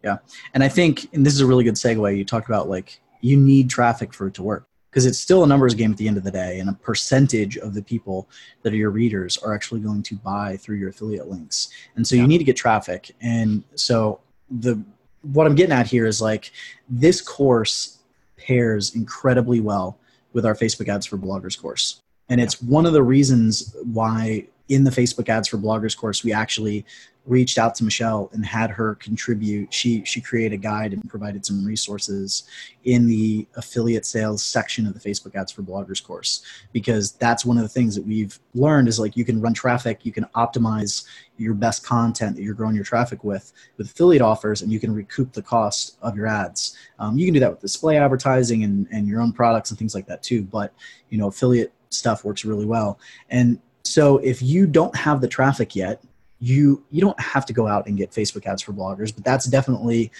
Yeah. 0.03 0.19
And 0.55 0.65
I 0.65 0.69
think, 0.69 1.09
and 1.15 1.25
this 1.25 1.35
is 1.35 1.41
a 1.41 1.47
really 1.47 1.65
good 1.65 1.75
segue, 1.75 2.17
you 2.17 2.25
talked 2.25 2.49
about 2.49 2.69
like 2.69 3.01
you 3.21 3.37
need 3.37 3.71
traffic 3.71 4.13
for 4.13 4.27
it 4.27 4.35
to 4.35 4.43
work 4.43 4.67
because 4.91 5.07
it's 5.07 5.19
still 5.19 5.45
a 5.45 5.47
numbers 5.47 5.75
game 5.75 5.93
at 5.93 5.97
the 5.97 6.09
end 6.09 6.17
of 6.17 6.25
the 6.25 6.31
day 6.31 6.59
and 6.59 6.69
a 6.69 6.73
percentage 6.73 7.57
of 7.59 7.75
the 7.75 7.83
people 7.83 8.29
that 8.63 8.73
are 8.73 8.77
your 8.77 8.91
readers 8.91 9.39
are 9.39 9.55
actually 9.55 9.81
going 9.81 10.03
to 10.03 10.17
buy 10.17 10.57
through 10.57 10.77
your 10.77 10.91
affiliate 10.91 11.29
links 11.29 11.69
and 11.97 12.07
so 12.07 12.17
yeah. 12.17 12.23
you 12.23 12.29
need 12.29 12.39
to 12.39 12.45
get 12.45 12.57
traffic 12.57 13.15
and 13.21 13.63
so 13.75 14.21
the 14.51 14.83
what 15.23 15.47
i'm 15.47 15.55
getting 15.55 15.73
at 15.73 15.87
here 15.87 16.07
is 16.07 16.21
like 16.21 16.51
this 16.89 17.21
course 17.21 17.99
pairs 18.37 18.95
incredibly 18.95 19.61
well 19.61 19.99
with 20.33 20.45
our 20.45 20.55
facebook 20.55 20.89
ads 20.89 21.07
for 21.07 21.17
bloggers 21.17 21.61
course 21.61 22.01
and 22.29 22.41
it's 22.41 22.61
one 22.63 22.87
of 22.87 22.93
the 22.93 23.03
reasons 23.03 23.75
why 23.93 24.47
in 24.71 24.85
the 24.85 24.91
facebook 24.91 25.29
ads 25.29 25.49
for 25.49 25.59
bloggers 25.59 25.97
course 25.97 26.25
we 26.25 26.33
actually 26.33 26.85
reached 27.27 27.59
out 27.59 27.75
to 27.77 27.85
Michelle 27.85 28.31
and 28.33 28.45
had 28.45 28.71
her 28.71 28.95
contribute. 28.97 29.73
She 29.73 30.05
she 30.05 30.21
created 30.21 30.55
a 30.55 30.57
guide 30.57 30.93
and 30.93 31.09
provided 31.09 31.45
some 31.45 31.65
resources 31.65 32.45
in 32.85 33.07
the 33.07 33.47
affiliate 33.57 34.07
sales 34.07 34.43
section 34.43 34.87
of 34.87 34.95
the 34.95 35.01
Facebook 35.01 35.35
ads 35.35 35.53
for 35.53 35.63
bloggers 35.63 36.03
course 36.03 36.43
because 36.73 37.13
that's 37.13 37.45
one 37.45 37.57
of 37.57 37.63
the 37.63 37.69
things 37.69 37.95
that 37.95 38.07
we've 38.07 38.39
learned 38.55 38.89
is 38.89 38.99
like 38.99 39.17
you 39.17 39.25
can 39.25 39.41
run 39.41 39.55
traffic, 39.55 40.05
you 40.05 40.13
can 40.13 40.25
optimize 40.35 41.05
your 41.37 41.55
best 41.55 41.85
content 41.85 42.37
that 42.37 42.43
you're 42.43 42.55
growing 42.55 42.75
your 42.75 42.85
traffic 42.85 43.23
with 43.23 43.53
with 43.77 43.91
affiliate 43.91 44.23
offers 44.23 44.63
and 44.63 44.73
you 44.73 44.81
can 44.81 44.95
recoup 44.95 45.33
the 45.33 45.43
cost 45.43 45.99
of 46.03 46.17
your 46.17 46.27
ads. 46.27 46.77
Um, 46.99 47.19
you 47.19 47.27
can 47.27 47.35
do 47.35 47.41
that 47.41 47.51
with 47.51 47.61
display 47.61 47.99
advertising 47.99 48.65
and, 48.65 48.89
and 48.91 49.07
your 49.07 49.21
own 49.21 49.33
products 49.33 49.71
and 49.71 49.79
things 49.79 49.95
like 49.95 50.07
that 50.07 50.23
too. 50.23 50.43
But 50.43 50.73
you 51.11 51.19
know 51.19 51.29
affiliate 51.29 51.73
stuff 51.91 52.25
works 52.25 52.45
really 52.45 52.67
well. 52.67 52.99
And 53.29 53.61
so 53.85 54.19
if 54.19 54.43
you 54.43 54.67
don't 54.67 54.95
have 54.97 55.21
the 55.21 55.29
traffic 55.29 55.75
yet, 55.75 56.03
you 56.39 56.83
you 56.91 57.01
don't 57.01 57.21
have 57.21 57.45
to 57.47 57.53
go 57.53 57.67
out 57.67 57.87
and 57.87 57.97
get 57.97 58.11
Facebook 58.11 58.47
ads 58.47 58.63
for 58.63 58.73
bloggers, 58.73 59.15
but 59.15 59.25
that's 59.25 59.47
definitely 59.47 60.11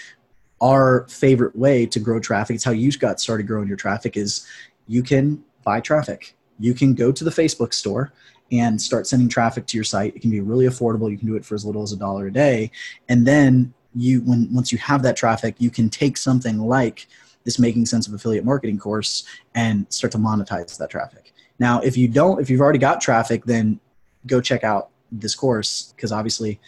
our 0.61 1.07
favorite 1.09 1.57
way 1.57 1.87
to 1.87 1.99
grow 1.99 2.21
traffic. 2.21 2.55
It's 2.55 2.65
how 2.65 2.73
you 2.73 2.93
got 2.93 3.21
started 3.21 3.47
growing 3.47 3.69
your 3.69 3.79
traffic 3.79 4.17
is 4.17 4.47
you 4.87 5.03
can 5.03 5.43
buy 5.65 5.81
traffic. 5.81 6.37
You 6.59 6.75
can 6.75 6.95
go 6.95 7.11
to 7.11 7.25
the 7.25 7.31
Facebook 7.31 7.73
store 7.73 8.13
and 8.53 8.81
start 8.81 9.07
sending 9.07 9.29
traffic 9.29 9.67
to 9.67 9.77
your 9.77 9.85
site. 9.85 10.15
It 10.15 10.21
can 10.21 10.31
be 10.31 10.41
really 10.41 10.67
affordable. 10.67 11.11
You 11.11 11.17
can 11.17 11.29
do 11.29 11.37
it 11.37 11.45
for 11.45 11.55
as 11.55 11.65
little 11.65 11.83
as 11.83 11.93
a 11.93 11.97
dollar 11.97 12.27
a 12.27 12.33
day. 12.33 12.71
And 13.09 13.27
then 13.27 13.73
you 13.95 14.21
when 14.23 14.53
once 14.53 14.71
you 14.71 14.79
have 14.79 15.03
that 15.03 15.17
traffic, 15.17 15.57
you 15.59 15.71
can 15.71 15.89
take 15.89 16.17
something 16.17 16.59
like 16.59 17.07
this 17.45 17.59
making 17.59 17.87
sense 17.87 18.07
of 18.07 18.13
affiliate 18.13 18.45
marketing 18.45 18.79
course 18.79 19.25
and 19.55 19.87
start 19.89 20.13
to 20.13 20.19
monetize 20.19 20.77
that 20.77 20.91
traffic. 20.91 21.33
Now, 21.61 21.81
if 21.81 21.97
you 21.97 22.09
don't, 22.09 22.41
if 22.41 22.51
you've 22.51 22.61
already 22.61 22.81
got 22.81 23.01
traffic, 23.01 23.45
then 23.45 23.79
go 24.27 24.41
check 24.41 24.65
out 24.65 24.89
this 25.13 25.35
course 25.35 25.93
because 25.95 26.11
obviously 26.11 26.59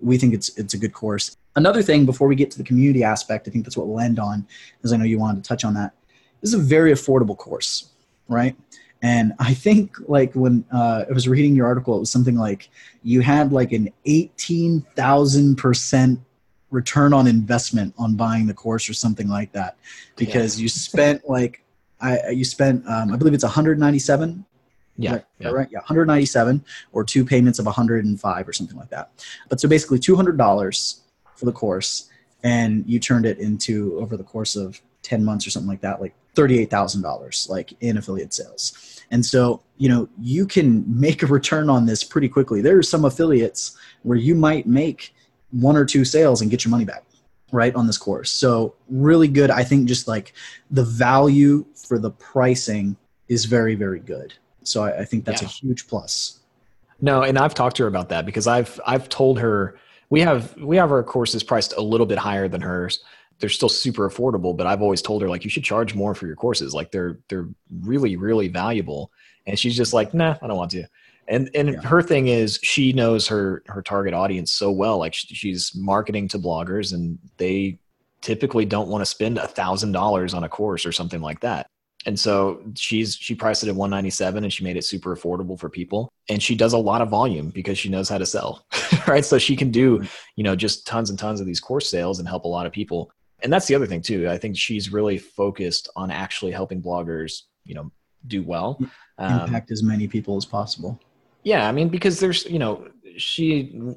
we 0.00 0.18
think 0.18 0.34
it's 0.34 0.56
it's 0.56 0.74
a 0.74 0.78
good 0.78 0.92
course. 0.92 1.36
Another 1.56 1.82
thing 1.82 2.06
before 2.06 2.28
we 2.28 2.36
get 2.36 2.50
to 2.52 2.58
the 2.58 2.64
community 2.64 3.02
aspect, 3.02 3.48
I 3.48 3.50
think 3.50 3.64
that's 3.64 3.76
what 3.76 3.86
we'll 3.88 4.00
end 4.00 4.18
on, 4.18 4.46
as 4.84 4.92
I 4.92 4.96
know 4.96 5.04
you 5.04 5.18
wanted 5.18 5.42
to 5.42 5.48
touch 5.48 5.64
on 5.64 5.74
that. 5.74 5.92
This 6.40 6.52
is 6.52 6.60
a 6.60 6.62
very 6.62 6.92
affordable 6.92 7.36
course, 7.36 7.90
right? 8.28 8.56
And 9.02 9.32
I 9.38 9.52
think 9.54 9.96
like 10.06 10.32
when 10.34 10.64
uh, 10.72 11.04
I 11.08 11.12
was 11.12 11.28
reading 11.28 11.56
your 11.56 11.66
article, 11.66 11.96
it 11.96 12.00
was 12.00 12.10
something 12.10 12.36
like 12.36 12.70
you 13.02 13.20
had 13.20 13.52
like 13.52 13.72
an 13.72 13.90
eighteen 14.06 14.84
thousand 14.96 15.56
percent 15.56 16.20
return 16.70 17.12
on 17.12 17.26
investment 17.26 17.94
on 17.98 18.16
buying 18.16 18.46
the 18.46 18.54
course 18.54 18.88
or 18.88 18.94
something 18.94 19.28
like 19.28 19.52
that, 19.52 19.76
because 20.16 20.58
yeah. 20.58 20.62
you 20.62 20.68
spent 20.68 21.28
like 21.28 21.62
I 22.02 22.30
you 22.30 22.44
spent 22.44 22.86
um, 22.86 23.12
I 23.12 23.16
believe 23.16 23.32
it's 23.34 23.44
one 23.44 23.52
hundred 23.52 23.78
ninety 23.78 23.98
seven 23.98 24.44
yeah, 24.96 25.12
right, 25.12 25.24
yeah. 25.38 25.48
right. 25.50 25.68
Yeah, 25.70 25.78
197 25.78 26.64
or 26.92 27.04
two 27.04 27.24
payments 27.24 27.58
of 27.58 27.66
105 27.66 28.48
or 28.48 28.52
something 28.52 28.76
like 28.76 28.90
that. 28.90 29.10
But 29.48 29.60
so 29.60 29.68
basically 29.68 29.98
$200 29.98 31.00
for 31.34 31.44
the 31.44 31.52
course, 31.52 32.08
and 32.42 32.84
you 32.86 32.98
turned 32.98 33.24
it 33.24 33.38
into 33.38 33.98
over 33.98 34.16
the 34.16 34.24
course 34.24 34.56
of 34.56 34.80
10 35.02 35.24
months 35.24 35.46
or 35.46 35.50
something 35.50 35.68
like 35.68 35.80
that, 35.80 36.00
like 36.00 36.14
$38,000 36.34 37.48
like 37.48 37.72
in 37.80 37.96
affiliate 37.96 38.34
sales. 38.34 39.02
And 39.10 39.24
so, 39.24 39.62
you 39.76 39.88
know, 39.88 40.08
you 40.18 40.46
can 40.46 40.84
make 40.88 41.22
a 41.22 41.26
return 41.26 41.68
on 41.68 41.86
this 41.86 42.02
pretty 42.04 42.28
quickly. 42.28 42.60
There 42.60 42.78
are 42.78 42.82
some 42.82 43.04
affiliates 43.04 43.76
where 44.02 44.18
you 44.18 44.34
might 44.34 44.66
make 44.66 45.14
one 45.50 45.76
or 45.76 45.84
two 45.84 46.04
sales 46.04 46.40
and 46.40 46.50
get 46.50 46.64
your 46.64 46.70
money 46.70 46.84
back 46.84 47.04
right 47.52 47.74
on 47.74 47.86
this 47.86 47.98
course. 47.98 48.30
So, 48.30 48.74
really 48.88 49.28
good. 49.28 49.50
I 49.50 49.62
think 49.62 49.86
just 49.86 50.08
like 50.08 50.32
the 50.70 50.84
value 50.84 51.64
for 51.76 51.98
the 51.98 52.10
pricing 52.10 52.96
is 53.28 53.44
very 53.44 53.74
very 53.74 54.00
good. 54.00 54.34
So 54.64 54.84
I, 54.84 55.00
I 55.00 55.04
think 55.04 55.24
that's 55.24 55.42
yeah. 55.42 55.48
a 55.48 55.50
huge 55.50 55.86
plus. 55.86 56.40
No, 57.00 57.22
and 57.22 57.38
I've 57.38 57.54
talked 57.54 57.76
to 57.76 57.84
her 57.84 57.88
about 57.88 58.08
that 58.10 58.26
because 58.26 58.46
I've 58.46 58.80
I've 58.86 59.08
told 59.08 59.38
her 59.40 59.78
we 60.10 60.20
have 60.20 60.56
we 60.56 60.76
have 60.76 60.92
our 60.92 61.02
courses 61.02 61.42
priced 61.42 61.74
a 61.76 61.80
little 61.80 62.06
bit 62.06 62.18
higher 62.18 62.48
than 62.48 62.60
hers. 62.60 63.02
They're 63.38 63.48
still 63.48 63.68
super 63.68 64.08
affordable, 64.08 64.56
but 64.56 64.66
I've 64.66 64.82
always 64.82 65.02
told 65.02 65.20
her 65.22 65.28
like 65.28 65.42
you 65.42 65.50
should 65.50 65.64
charge 65.64 65.94
more 65.94 66.14
for 66.14 66.26
your 66.26 66.36
courses. 66.36 66.74
Like 66.74 66.92
they're 66.92 67.18
they're 67.28 67.48
really 67.80 68.16
really 68.16 68.48
valuable. 68.48 69.10
And 69.46 69.58
she's 69.58 69.76
just 69.76 69.92
like, 69.92 70.14
nah, 70.14 70.36
I 70.40 70.46
don't 70.46 70.56
want 70.56 70.70
to. 70.72 70.84
And 71.32 71.48
and 71.54 71.70
yeah. 71.70 71.80
her 71.80 72.02
thing 72.02 72.28
is 72.28 72.60
she 72.62 72.92
knows 72.92 73.26
her 73.26 73.62
her 73.66 73.80
target 73.80 74.12
audience 74.12 74.52
so 74.52 74.70
well. 74.70 74.98
Like 74.98 75.14
she's 75.14 75.72
marketing 75.74 76.28
to 76.28 76.38
bloggers, 76.38 76.92
and 76.92 77.18
they 77.38 77.78
typically 78.20 78.66
don't 78.66 78.88
want 78.88 79.00
to 79.00 79.06
spend 79.06 79.38
a 79.38 79.46
thousand 79.46 79.92
dollars 79.92 80.34
on 80.34 80.44
a 80.44 80.48
course 80.48 80.84
or 80.84 80.92
something 80.92 81.22
like 81.22 81.40
that. 81.40 81.66
And 82.04 82.20
so 82.20 82.60
she's 82.74 83.16
she 83.16 83.34
priced 83.34 83.62
it 83.62 83.70
at 83.70 83.76
197 83.76 84.44
and 84.44 84.52
she 84.52 84.62
made 84.62 84.76
it 84.76 84.84
super 84.84 85.16
affordable 85.16 85.58
for 85.58 85.70
people. 85.70 86.12
And 86.28 86.42
she 86.42 86.54
does 86.54 86.74
a 86.74 86.78
lot 86.78 87.00
of 87.00 87.08
volume 87.08 87.48
because 87.48 87.78
she 87.78 87.88
knows 87.88 88.10
how 88.10 88.18
to 88.18 88.26
sell 88.26 88.66
right? 89.06 89.24
So 89.24 89.38
she 89.38 89.56
can 89.56 89.70
do 89.70 90.04
you 90.36 90.44
know 90.44 90.54
just 90.54 90.86
tons 90.86 91.08
and 91.08 91.18
tons 91.18 91.40
of 91.40 91.46
these 91.46 91.60
course 91.60 91.88
sales 91.88 92.18
and 92.18 92.28
help 92.28 92.44
a 92.44 92.48
lot 92.48 92.66
of 92.66 92.72
people. 92.72 93.10
And 93.42 93.50
that's 93.50 93.66
the 93.66 93.74
other 93.74 93.86
thing 93.86 94.02
too 94.02 94.28
i 94.28 94.36
think 94.36 94.56
she's 94.56 94.92
really 94.92 95.18
focused 95.18 95.88
on 95.96 96.10
actually 96.10 96.52
helping 96.52 96.82
bloggers 96.82 97.42
you 97.64 97.74
know 97.74 97.90
do 98.26 98.42
well. 98.42 98.78
Um, 99.18 99.40
impact 99.40 99.70
as 99.70 99.82
many 99.82 100.06
people 100.06 100.36
as 100.36 100.44
possible 100.44 101.00
yeah 101.42 101.68
i 101.68 101.72
mean 101.72 101.88
because 101.88 102.20
there's 102.20 102.44
you 102.46 102.58
know 102.58 102.86
she 103.16 103.94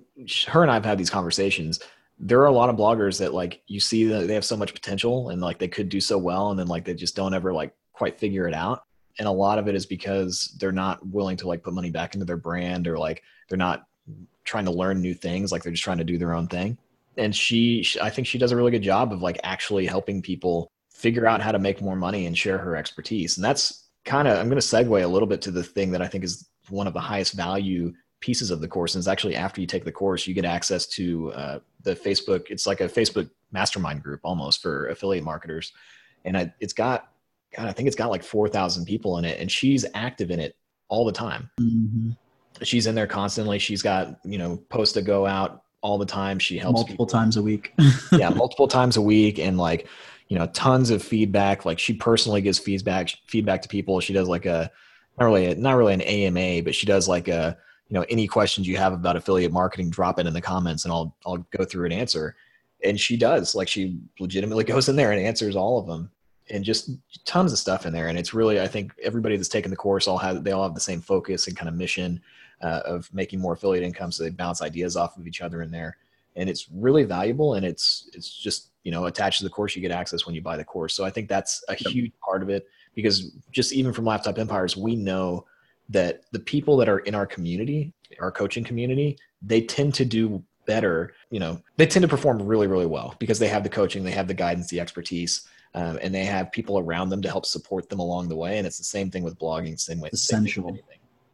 her 0.48 0.62
and 0.62 0.72
i've 0.72 0.86
had 0.86 0.98
these 0.98 1.10
conversations. 1.10 1.80
There 2.18 2.40
are 2.40 2.46
a 2.46 2.52
lot 2.52 2.70
of 2.70 2.78
bloggers 2.78 3.20
that 3.20 3.34
like 3.34 3.62
you 3.68 3.80
see 3.80 4.06
that 4.06 4.28
they 4.28 4.34
have 4.34 4.46
so 4.46 4.56
much 4.56 4.74
potential 4.74 5.30
and 5.30 5.42
like 5.42 5.60
they 5.60 5.68
could 5.68 5.90
do 5.90 6.00
so 6.00 6.18
well 6.18 6.50
and 6.50 6.58
then 6.58 6.68
like 6.68 6.86
they 6.86 6.94
just 6.94 7.16
don't 7.16 7.34
ever 7.34 7.54
like 7.54 7.74
quite 7.92 8.18
figure 8.18 8.48
it 8.48 8.54
out. 8.54 8.84
And 9.20 9.28
a 9.28 9.32
lot 9.32 9.60
of 9.60 9.68
it 9.68 9.76
is 9.76 9.86
because 9.86 10.56
they're 10.60 10.72
not 10.72 11.06
willing 11.06 11.36
to 11.38 11.48
like 11.48 11.64
put 11.64 11.74
money 11.74 11.90
back 11.90 12.14
into 12.14 12.26
their 12.26 12.38
brand 12.38 12.88
or 12.88 12.98
like 12.98 13.24
they're 13.50 13.58
not 13.58 13.86
trying 14.46 14.66
to 14.66 14.72
learn 14.72 15.02
new 15.02 15.14
things 15.14 15.52
like 15.52 15.64
they're 15.64 15.74
just 15.74 15.84
trying 15.84 15.98
to 15.98 16.06
do 16.06 16.18
their 16.18 16.34
own 16.34 16.48
thing. 16.48 16.78
And 17.18 17.36
she, 17.36 17.84
she 17.84 18.00
i 18.00 18.10
think 18.10 18.28
she 18.28 18.38
does 18.38 18.54
a 18.54 18.56
really 18.56 18.72
good 18.72 18.82
job 18.82 19.12
of 19.12 19.22
like 19.22 19.40
actually 19.44 19.86
helping 19.86 20.22
people 20.22 20.72
figure 20.90 21.28
out 21.28 21.42
how 21.42 21.52
to 21.52 21.60
make 21.60 21.82
more 21.82 21.98
money 21.98 22.28
and 22.28 22.38
share 22.38 22.58
her 22.58 22.78
expertise. 22.78 23.38
And 23.38 23.44
that's 23.44 23.90
kind 24.06 24.28
of 24.28 24.38
i'm 24.38 24.48
going 24.48 24.62
to 24.62 24.66
segue 24.66 25.04
a 25.04 25.08
little 25.08 25.28
bit 25.28 25.42
to 25.42 25.50
the 25.50 25.64
thing 25.64 25.90
that 25.90 26.02
i 26.02 26.08
think 26.08 26.24
is 26.24 26.48
one 26.72 26.88
of 26.88 26.94
the 26.94 27.00
highest 27.00 27.34
value 27.34 27.94
pieces 28.22 28.50
of 28.50 28.62
the 28.62 28.68
course 28.68 28.96
and 28.96 29.02
it's 29.02 29.08
actually 29.08 29.36
after 29.36 29.62
you 29.62 29.68
take 29.68 29.86
the 29.86 29.92
course 29.92 30.26
you 30.26 30.34
get 30.34 30.46
access 30.46 30.88
to 30.88 31.32
uh, 31.34 31.60
the 31.84 31.96
facebook 31.96 32.50
it's 32.50 32.66
like 32.66 32.82
a 32.82 32.88
facebook 32.88 33.30
mastermind 33.52 34.02
group 34.02 34.20
almost 34.24 34.62
for 34.62 34.88
affiliate 34.88 35.24
marketers 35.24 35.74
and 36.26 36.36
I, 36.36 36.54
it's 36.60 36.74
got 36.74 37.10
God, 37.56 37.68
I 37.68 37.72
think 37.72 37.88
it's 37.88 37.96
got 37.96 38.10
like 38.10 38.24
4,000 38.24 38.86
people 38.86 39.18
in 39.18 39.26
it 39.26 39.40
and 39.40 39.50
she's 39.50 39.86
active 39.94 40.32
in 40.32 40.40
it 40.40 40.58
all 40.90 41.06
the 41.06 41.12
time. 41.12 41.50
Mm-hmm. 41.60 42.12
She's 42.64 42.88
in 42.88 42.96
there 42.96 43.08
constantly. 43.08 43.60
She's 43.60 43.82
got, 43.82 44.20
you 44.24 44.38
know, 44.38 44.58
posts 44.70 44.94
to 44.96 45.02
go 45.02 45.26
out 45.26 45.64
all 45.82 45.98
the 45.98 46.06
time. 46.06 46.40
She 46.40 46.58
helps 46.58 46.80
multiple 46.80 47.06
people. 47.06 47.20
times 47.20 47.38
a 47.38 47.42
week. 47.42 47.74
yeah, 48.12 48.30
multiple 48.30 48.68
times 48.68 48.98
a 48.98 49.02
week. 49.02 49.40
And 49.40 49.58
like, 49.58 49.88
you 50.28 50.38
know, 50.38 50.48
tons 50.48 50.90
of 50.90 51.04
feedback. 51.04 51.66
Like 51.66 51.80
she 51.80 51.94
personally 51.94 52.42
gives 52.42 52.58
feedback, 52.58 53.10
feedback 53.28 53.62
to 53.62 53.68
people. 53.68 54.00
She 54.00 54.14
does 54.14 54.28
like 54.28 54.46
a, 54.46 54.72
not 55.20 55.26
really, 55.26 55.46
a, 55.48 55.56
not 55.56 55.76
really 55.76 55.94
an 55.94 56.02
AMA, 56.02 56.64
but 56.64 56.76
she 56.76 56.86
does 56.86 57.08
like 57.08 57.28
a, 57.28 57.58
you 57.88 57.94
know, 57.94 58.06
any 58.10 58.28
questions 58.28 58.68
you 58.68 58.78
have 58.78 58.94
about 58.94 59.16
affiliate 59.16 59.52
marketing, 59.52 59.90
drop 59.90 60.20
it 60.20 60.28
in 60.28 60.34
the 60.34 60.42
comments 60.42 60.86
and 60.86 60.92
I'll, 60.92 61.16
I'll 61.26 61.46
go 61.58 61.64
through 61.64 61.86
and 61.86 61.94
answer. 61.94 62.36
And 62.84 63.00
she 63.00 63.16
does 63.16 63.56
like, 63.56 63.68
she 63.68 64.00
legitimately 64.20 64.64
goes 64.66 64.90
in 64.90 64.96
there 64.96 65.12
and 65.12 65.22
answers 65.22 65.56
all 65.56 65.80
of 65.80 65.88
them 65.88 66.12
and 66.50 66.64
just 66.64 66.92
tons 67.26 67.52
of 67.52 67.60
stuff 67.60 67.86
in 67.86 67.94
there. 67.94 68.08
And 68.08 68.18
it's 68.18 68.34
really, 68.34 68.60
I 68.60 68.68
think 68.68 68.94
everybody 69.02 69.36
that's 69.36 69.50
taken 69.50 69.72
the 69.72 69.78
course 69.78 70.08
all 70.08 70.18
have, 70.18 70.44
they 70.44 70.52
all 70.52 70.64
have 70.64 70.76
the 70.76 70.80
same 70.80 71.02
focus 71.02 71.48
and 71.48 71.58
kind 71.58 71.70
of 71.70 71.76
mission 71.76 72.22
uh, 72.62 72.82
of 72.86 73.12
making 73.14 73.40
more 73.40 73.54
affiliate 73.54 73.84
income. 73.84 74.12
So 74.12 74.24
they 74.24 74.30
bounce 74.30 74.62
ideas 74.62 74.96
off 74.96 75.18
of 75.18 75.28
each 75.28 75.42
other 75.42 75.62
in 75.62 75.72
there. 75.72 75.98
And 76.36 76.50
it's 76.50 76.68
really 76.72 77.04
valuable. 77.04 77.56
And 77.56 77.66
it's, 77.66 78.10
it's 78.14 78.30
just, 78.30 78.72
you 78.84 78.92
know, 78.92 79.06
attached 79.06 79.40
to 79.40 79.44
the 79.44 79.50
course, 79.50 79.76
you 79.76 79.82
get 79.82 79.92
access 79.92 80.26
when 80.26 80.36
you 80.36 80.42
buy 80.42 80.58
the 80.58 80.64
course. 80.64 80.94
So 80.94 81.06
I 81.06 81.10
think 81.10 81.30
that's 81.30 81.64
a 81.70 81.76
huge 81.76 82.12
part 82.24 82.44
of 82.44 82.50
it 82.50 82.68
because 82.94 83.32
just 83.52 83.74
even 83.74 83.94
from 83.94 84.06
laptop 84.06 84.38
empires, 84.38 84.78
we 84.78 84.96
know 84.96 85.46
that 85.90 86.24
the 86.32 86.40
people 86.40 86.78
that 86.78 86.90
are 86.90 87.00
in 87.00 87.16
our 87.16 87.26
community, 87.26 87.94
our 88.20 88.32
coaching 88.32 88.64
community, 88.64 89.18
they 89.42 89.62
tend 89.62 89.94
to 89.96 90.06
do 90.06 90.44
better. 90.66 91.14
You 91.30 91.40
know, 91.40 91.62
they 91.78 91.86
tend 91.86 92.04
to 92.04 92.10
perform 92.10 92.42
really, 92.42 92.68
really 92.68 92.86
well 92.86 93.16
because 93.20 93.40
they 93.40 93.48
have 93.48 93.64
the 93.64 93.70
coaching, 93.70 94.04
they 94.04 94.12
have 94.12 94.28
the 94.28 94.34
guidance, 94.34 94.68
the 94.68 94.80
expertise 94.80 95.48
um, 95.76 96.00
and 96.02 96.16
they 96.16 96.24
have 96.24 96.54
people 96.54 96.80
around 96.80 97.10
them 97.10 97.22
to 97.22 97.30
help 97.30 97.46
support 97.46 97.90
them 97.90 98.00
along 98.00 98.30
the 98.30 98.36
way. 98.36 98.58
And 98.58 98.66
it's 98.66 98.78
the 98.78 98.86
same 98.86 99.12
thing 99.12 99.24
with 99.24 99.38
blogging, 99.38 99.78
same 99.78 100.00
way. 100.00 100.10
Essential. 100.12 100.78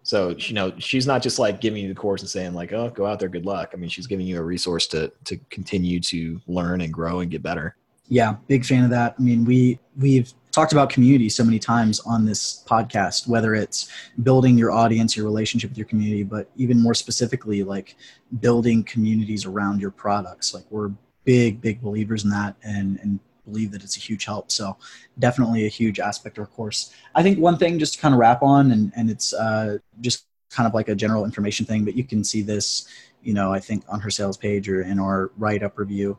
So 0.03 0.35
you 0.37 0.53
know, 0.53 0.73
she's 0.77 1.05
not 1.05 1.21
just 1.21 1.39
like 1.39 1.61
giving 1.61 1.83
you 1.83 1.89
the 1.89 1.99
course 1.99 2.21
and 2.21 2.29
saying 2.29 2.53
like, 2.53 2.73
"Oh, 2.73 2.89
go 2.89 3.05
out 3.05 3.19
there, 3.19 3.29
good 3.29 3.45
luck." 3.45 3.71
I 3.73 3.77
mean, 3.77 3.89
she's 3.89 4.07
giving 4.07 4.25
you 4.25 4.39
a 4.39 4.43
resource 4.43 4.87
to 4.87 5.11
to 5.25 5.37
continue 5.49 5.99
to 6.01 6.41
learn 6.47 6.81
and 6.81 6.91
grow 6.91 7.19
and 7.19 7.29
get 7.29 7.43
better. 7.43 7.75
Yeah, 8.07 8.35
big 8.47 8.65
fan 8.65 8.83
of 8.83 8.89
that. 8.89 9.15
I 9.17 9.21
mean, 9.21 9.45
we 9.45 9.79
we've 9.97 10.33
talked 10.51 10.73
about 10.73 10.89
community 10.89 11.29
so 11.29 11.43
many 11.43 11.59
times 11.59 11.99
on 12.01 12.25
this 12.25 12.63
podcast, 12.67 13.27
whether 13.27 13.55
it's 13.55 13.89
building 14.23 14.57
your 14.57 14.71
audience, 14.71 15.15
your 15.15 15.25
relationship 15.25 15.69
with 15.71 15.77
your 15.77 15.87
community, 15.87 16.23
but 16.23 16.49
even 16.57 16.81
more 16.81 16.93
specifically, 16.93 17.63
like 17.63 17.95
building 18.41 18.83
communities 18.83 19.45
around 19.45 19.79
your 19.79 19.91
products. 19.91 20.53
Like 20.53 20.65
we're 20.69 20.91
big, 21.23 21.61
big 21.61 21.81
believers 21.81 22.23
in 22.23 22.29
that, 22.31 22.55
and 22.63 22.99
and 23.01 23.19
believe 23.51 23.71
that 23.71 23.83
it's 23.83 23.97
a 23.97 23.99
huge 23.99 24.25
help. 24.25 24.51
So 24.51 24.77
definitely 25.19 25.65
a 25.65 25.69
huge 25.69 25.99
aspect 25.99 26.37
of 26.37 26.43
our 26.43 26.47
course. 26.47 26.93
I 27.15 27.23
think 27.23 27.37
one 27.37 27.57
thing 27.57 27.79
just 27.79 27.95
to 27.95 27.99
kind 27.99 28.13
of 28.13 28.19
wrap 28.19 28.41
on, 28.41 28.71
and, 28.71 28.91
and 28.95 29.09
it's 29.09 29.33
uh, 29.33 29.77
just 29.99 30.25
kind 30.49 30.67
of 30.67 30.73
like 30.73 30.89
a 30.89 30.95
general 30.95 31.25
information 31.25 31.65
thing, 31.65 31.85
but 31.85 31.95
you 31.95 32.03
can 32.03 32.23
see 32.23 32.41
this, 32.41 32.87
you 33.21 33.33
know, 33.33 33.53
I 33.53 33.59
think 33.59 33.83
on 33.89 33.99
her 33.99 34.09
sales 34.09 34.37
page 34.37 34.69
or 34.69 34.81
in 34.81 34.99
our 34.99 35.31
write 35.37 35.63
up 35.63 35.77
review. 35.77 36.17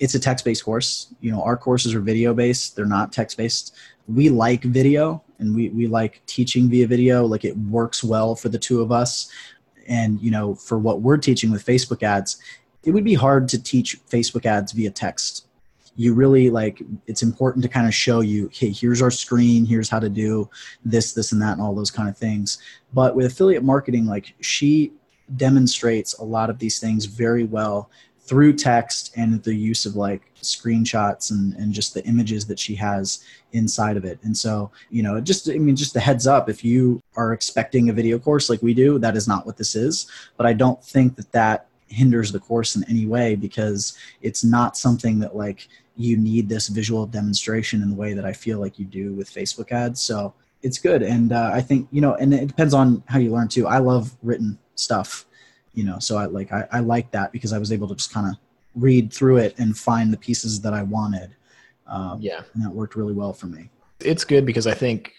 It's 0.00 0.14
a 0.14 0.18
text 0.18 0.44
based 0.44 0.64
course. 0.64 1.14
You 1.20 1.32
know, 1.32 1.42
our 1.42 1.56
courses 1.56 1.94
are 1.94 2.00
video 2.00 2.34
based, 2.34 2.76
they're 2.76 2.86
not 2.86 3.12
text 3.12 3.36
based. 3.36 3.76
We 4.06 4.28
like 4.28 4.62
video 4.62 5.22
and 5.38 5.54
we, 5.54 5.70
we 5.70 5.86
like 5.86 6.20
teaching 6.26 6.68
via 6.68 6.86
video. 6.86 7.24
Like 7.24 7.44
it 7.44 7.56
works 7.56 8.04
well 8.04 8.34
for 8.34 8.48
the 8.48 8.58
two 8.58 8.82
of 8.82 8.92
us. 8.92 9.30
And, 9.86 10.20
you 10.20 10.30
know, 10.30 10.54
for 10.54 10.78
what 10.78 11.02
we're 11.02 11.18
teaching 11.18 11.50
with 11.50 11.64
Facebook 11.64 12.02
ads, 12.02 12.38
it 12.84 12.90
would 12.90 13.04
be 13.04 13.14
hard 13.14 13.48
to 13.50 13.62
teach 13.62 13.98
Facebook 14.06 14.46
ads 14.46 14.72
via 14.72 14.90
text 14.90 15.46
you 15.96 16.14
really 16.14 16.50
like 16.50 16.82
it's 17.06 17.22
important 17.22 17.62
to 17.62 17.68
kind 17.68 17.86
of 17.86 17.94
show 17.94 18.20
you 18.20 18.50
hey 18.52 18.70
here's 18.70 19.02
our 19.02 19.10
screen 19.10 19.64
here's 19.64 19.88
how 19.88 19.98
to 19.98 20.08
do 20.08 20.48
this 20.84 21.12
this 21.12 21.32
and 21.32 21.40
that 21.40 21.52
and 21.52 21.62
all 21.62 21.74
those 21.74 21.90
kind 21.90 22.08
of 22.08 22.16
things. 22.16 22.58
But 22.92 23.14
with 23.14 23.26
affiliate 23.26 23.64
marketing 23.64 24.06
like 24.06 24.34
she 24.40 24.92
demonstrates 25.36 26.14
a 26.18 26.24
lot 26.24 26.50
of 26.50 26.58
these 26.58 26.78
things 26.78 27.06
very 27.06 27.44
well 27.44 27.90
through 28.20 28.54
text 28.54 29.12
and 29.16 29.42
the 29.42 29.54
use 29.54 29.84
of 29.84 29.96
like 29.96 30.22
screenshots 30.36 31.30
and, 31.30 31.54
and 31.56 31.72
just 31.72 31.94
the 31.94 32.04
images 32.04 32.46
that 32.46 32.58
she 32.58 32.74
has 32.74 33.24
inside 33.52 33.96
of 33.96 34.04
it. 34.04 34.18
And 34.22 34.36
so 34.36 34.70
you 34.90 35.02
know 35.02 35.20
just 35.20 35.48
i 35.48 35.58
mean 35.58 35.76
just 35.76 35.96
a 35.96 36.00
heads 36.00 36.26
up 36.26 36.48
if 36.48 36.64
you 36.64 37.00
are 37.16 37.32
expecting 37.32 37.88
a 37.88 37.92
video 37.92 38.18
course 38.18 38.50
like 38.50 38.62
we 38.62 38.74
do 38.74 38.98
that 38.98 39.16
is 39.16 39.28
not 39.28 39.46
what 39.46 39.56
this 39.56 39.76
is. 39.76 40.06
But 40.36 40.46
i 40.46 40.52
don't 40.52 40.82
think 40.82 41.16
that 41.16 41.30
that 41.32 41.68
hinders 41.88 42.32
the 42.32 42.40
course 42.40 42.76
in 42.76 42.84
any 42.88 43.06
way 43.06 43.34
because 43.34 43.96
it's 44.20 44.44
not 44.44 44.76
something 44.76 45.18
that 45.20 45.36
like 45.36 45.68
you 45.96 46.16
need 46.16 46.48
this 46.48 46.68
visual 46.68 47.06
demonstration 47.06 47.82
in 47.82 47.90
the 47.90 47.94
way 47.94 48.14
that 48.14 48.24
I 48.24 48.32
feel 48.32 48.58
like 48.58 48.78
you 48.78 48.84
do 48.84 49.12
with 49.12 49.32
Facebook 49.32 49.70
ads. 49.70 50.00
So 50.00 50.34
it's 50.62 50.78
good. 50.78 51.02
And 51.02 51.32
uh, 51.32 51.50
I 51.52 51.60
think, 51.60 51.88
you 51.90 52.00
know, 52.00 52.14
and 52.14 52.34
it 52.34 52.46
depends 52.46 52.74
on 52.74 53.02
how 53.06 53.18
you 53.18 53.30
learn 53.30 53.48
too. 53.48 53.66
I 53.66 53.78
love 53.78 54.16
written 54.22 54.58
stuff, 54.74 55.26
you 55.72 55.84
know, 55.84 55.98
so 55.98 56.16
I 56.16 56.26
like, 56.26 56.52
I, 56.52 56.66
I 56.72 56.80
like 56.80 57.10
that 57.12 57.32
because 57.32 57.52
I 57.52 57.58
was 57.58 57.70
able 57.70 57.86
to 57.88 57.94
just 57.94 58.12
kind 58.12 58.28
of 58.28 58.36
read 58.74 59.12
through 59.12 59.36
it 59.36 59.58
and 59.58 59.76
find 59.76 60.12
the 60.12 60.16
pieces 60.16 60.60
that 60.62 60.74
I 60.74 60.82
wanted. 60.82 61.36
Um, 61.86 62.18
yeah. 62.20 62.42
And 62.54 62.64
that 62.64 62.70
worked 62.70 62.96
really 62.96 63.12
well 63.12 63.32
for 63.32 63.46
me. 63.46 63.70
It's 64.00 64.24
good 64.24 64.44
because 64.44 64.66
I 64.66 64.74
think 64.74 65.12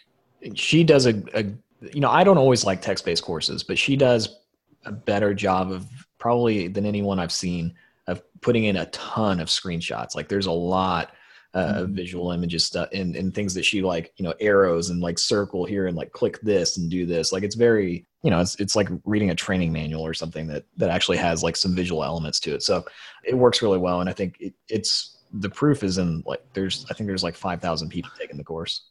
she 0.56 0.84
does 0.84 1.06
a, 1.06 1.24
a 1.34 1.46
you 1.94 2.02
know, 2.02 2.10
I 2.10 2.24
don't 2.24 2.38
always 2.38 2.66
like 2.66 2.82
text-based 2.82 3.24
courses, 3.24 3.64
but 3.64 3.78
she 3.78 3.96
does 3.96 4.40
a 4.86 4.92
better 4.92 5.34
job 5.34 5.72
of 5.72 5.88
probably 6.18 6.68
than 6.68 6.86
anyone 6.86 7.20
I've 7.20 7.32
seen 7.32 7.74
of 8.08 8.22
putting 8.42 8.66
in 8.66 8.78
a 8.78 8.86
ton 8.88 9.40
of 9.40 9.48
screenshots. 9.48 10.16
Like 10.16 10.28
there's 10.28 10.46
a 10.46 10.52
lot 10.52 11.12
uh, 11.56 11.82
mm-hmm. 11.82 11.94
visual 11.94 12.32
images 12.32 12.66
stuff 12.66 12.90
and, 12.92 13.16
and 13.16 13.34
things 13.34 13.54
that 13.54 13.64
she 13.64 13.82
like, 13.82 14.14
you 14.18 14.24
know, 14.24 14.34
arrows 14.40 14.90
and 14.90 15.02
like 15.02 15.18
circle 15.18 15.66
here 15.66 15.88
and 15.88 15.96
like 15.96 16.12
click 16.12 16.40
this 16.42 16.78
and 16.78 16.92
do 16.92 17.06
this. 17.06 17.32
Like 17.32 17.44
it's 17.44 17.56
very, 17.56 18.06
you 18.24 18.30
know, 18.30 18.42
it's, 18.42 18.60
it's 18.60 18.76
like 18.76 18.90
reading 19.06 19.30
a 19.30 19.36
training 19.36 19.72
manual 19.72 20.06
or 20.06 20.14
something 20.14 20.48
that, 20.48 20.66
that 20.78 20.90
actually 20.90 21.18
has 21.18 21.44
like 21.44 21.56
some 21.56 21.74
visual 21.74 22.04
elements 22.04 22.40
to 22.42 22.54
it. 22.54 22.62
So 22.62 22.84
it 23.24 23.36
works 23.36 23.62
really 23.62 23.78
well. 23.78 24.02
And 24.02 24.10
I 24.10 24.14
think 24.14 24.36
it, 24.40 24.54
it's, 24.68 25.18
the 25.32 25.50
proof 25.50 25.84
is 25.84 25.98
in 25.98 26.24
like, 26.26 26.44
there's, 26.54 26.86
I 26.90 26.94
think 26.94 27.08
there's 27.08 27.24
like 27.24 27.36
5,000 27.36 27.90
people 27.90 28.12
taking 28.20 28.38
the 28.38 28.44
course. 28.44 28.82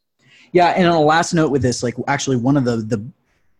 Yeah. 0.53 0.68
And 0.68 0.87
on 0.88 0.94
a 0.94 1.00
last 1.00 1.35
note 1.35 1.50
with 1.50 1.62
this, 1.62 1.83
like 1.83 1.96
actually 2.09 2.37
one 2.37 2.57
of 2.57 2.64
the, 2.64 2.77
the, 2.77 3.05